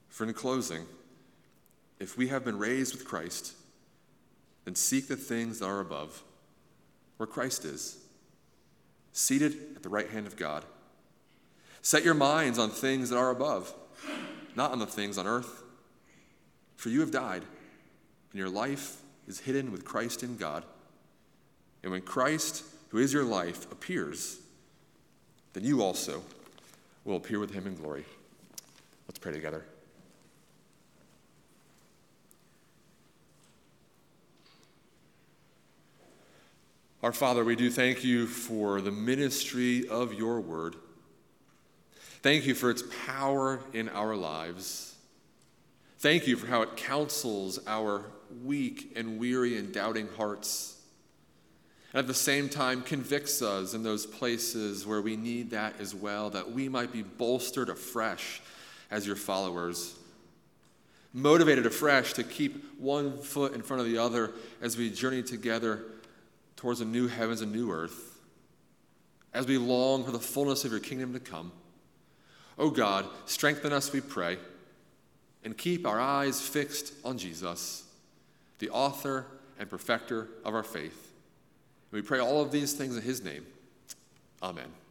For 0.09 0.25
in 0.25 0.33
closing, 0.33 0.85
if 1.99 2.17
we 2.17 2.27
have 2.27 2.45
been 2.45 2.57
raised 2.59 2.93
with 2.93 3.05
Christ, 3.05 3.53
then 4.65 4.75
seek 4.75 5.07
the 5.07 5.15
things 5.15 5.59
that 5.59 5.65
are 5.65 5.79
above 5.79 6.21
where 7.23 7.27
Christ 7.31 7.63
is, 7.63 7.99
seated 9.13 9.53
at 9.77 9.81
the 9.81 9.87
right 9.87 10.09
hand 10.09 10.27
of 10.27 10.35
God. 10.35 10.65
Set 11.81 12.03
your 12.03 12.13
minds 12.13 12.59
on 12.59 12.69
things 12.69 13.09
that 13.09 13.17
are 13.17 13.29
above, 13.29 13.73
not 14.57 14.73
on 14.73 14.79
the 14.79 14.85
things 14.85 15.17
on 15.17 15.25
earth. 15.25 15.63
For 16.75 16.89
you 16.89 16.99
have 16.99 17.11
died, 17.11 17.43
and 18.31 18.39
your 18.39 18.49
life 18.49 18.97
is 19.25 19.39
hidden 19.39 19.71
with 19.71 19.85
Christ 19.85 20.21
in 20.21 20.35
God. 20.35 20.65
And 21.81 21.93
when 21.93 22.01
Christ, 22.01 22.65
who 22.89 22.97
is 22.97 23.13
your 23.13 23.23
life, 23.23 23.71
appears, 23.71 24.41
then 25.53 25.63
you 25.63 25.81
also 25.81 26.23
will 27.05 27.15
appear 27.15 27.39
with 27.39 27.53
him 27.53 27.67
in 27.67 27.75
glory. 27.75 28.03
Let's 29.07 29.19
pray 29.19 29.31
together. 29.31 29.63
Our 37.03 37.11
Father, 37.11 37.43
we 37.43 37.57
do 37.57 37.69
thank 37.69 38.05
you 38.05 38.27
for 38.27 38.79
the 38.79 38.89
ministry 38.89 39.85
of 39.89 40.13
your 40.13 40.39
word. 40.39 40.77
Thank 42.21 42.45
you 42.45 42.55
for 42.55 42.69
its 42.69 42.81
power 43.05 43.59
in 43.73 43.89
our 43.89 44.15
lives. 44.15 44.95
Thank 45.97 46.27
you 46.27 46.37
for 46.37 46.47
how 46.47 46.61
it 46.61 46.77
counsels 46.77 47.59
our 47.67 48.05
weak 48.45 48.93
and 48.95 49.19
weary 49.19 49.57
and 49.57 49.73
doubting 49.73 50.07
hearts. 50.15 50.79
And 51.91 51.99
at 51.99 52.07
the 52.07 52.13
same 52.13 52.47
time, 52.47 52.81
convicts 52.81 53.41
us 53.41 53.73
in 53.73 53.83
those 53.83 54.05
places 54.05 54.87
where 54.87 55.01
we 55.01 55.17
need 55.17 55.51
that 55.51 55.73
as 55.81 55.93
well, 55.93 56.29
that 56.29 56.53
we 56.53 56.69
might 56.69 56.93
be 56.93 57.01
bolstered 57.01 57.67
afresh 57.67 58.41
as 58.89 59.05
your 59.05 59.17
followers. 59.17 59.95
Motivated 61.13 61.65
afresh 61.65 62.13
to 62.13 62.23
keep 62.23 62.79
one 62.79 63.17
foot 63.17 63.53
in 63.55 63.61
front 63.61 63.81
of 63.81 63.87
the 63.87 63.97
other 63.97 64.31
as 64.61 64.77
we 64.77 64.89
journey 64.89 65.21
together 65.21 65.83
towards 66.63 66.79
a 66.79 66.85
new 66.85 67.09
heavens 67.09 67.41
and 67.41 67.51
new 67.51 67.73
earth, 67.73 68.21
as 69.33 69.45
we 69.45 69.57
long 69.57 70.05
for 70.05 70.11
the 70.11 70.19
fullness 70.19 70.63
of 70.63 70.71
your 70.71 70.79
kingdom 70.79 71.11
to 71.11 71.19
come. 71.19 71.51
O 72.57 72.67
oh 72.67 72.69
God, 72.69 73.05
strengthen 73.25 73.73
us, 73.73 73.91
we 73.91 73.99
pray, 73.99 74.37
and 75.43 75.57
keep 75.57 75.85
our 75.85 75.99
eyes 75.99 76.39
fixed 76.39 76.93
on 77.03 77.17
Jesus, 77.17 77.83
the 78.59 78.69
author 78.69 79.25
and 79.59 79.69
perfecter 79.69 80.29
of 80.45 80.55
our 80.55 80.63
faith. 80.63 81.11
And 81.91 82.01
we 82.01 82.01
pray 82.01 82.19
all 82.19 82.41
of 82.41 82.53
these 82.53 82.71
things 82.71 82.95
in 82.95 83.03
his 83.03 83.21
name. 83.21 83.45
Amen. 84.41 84.82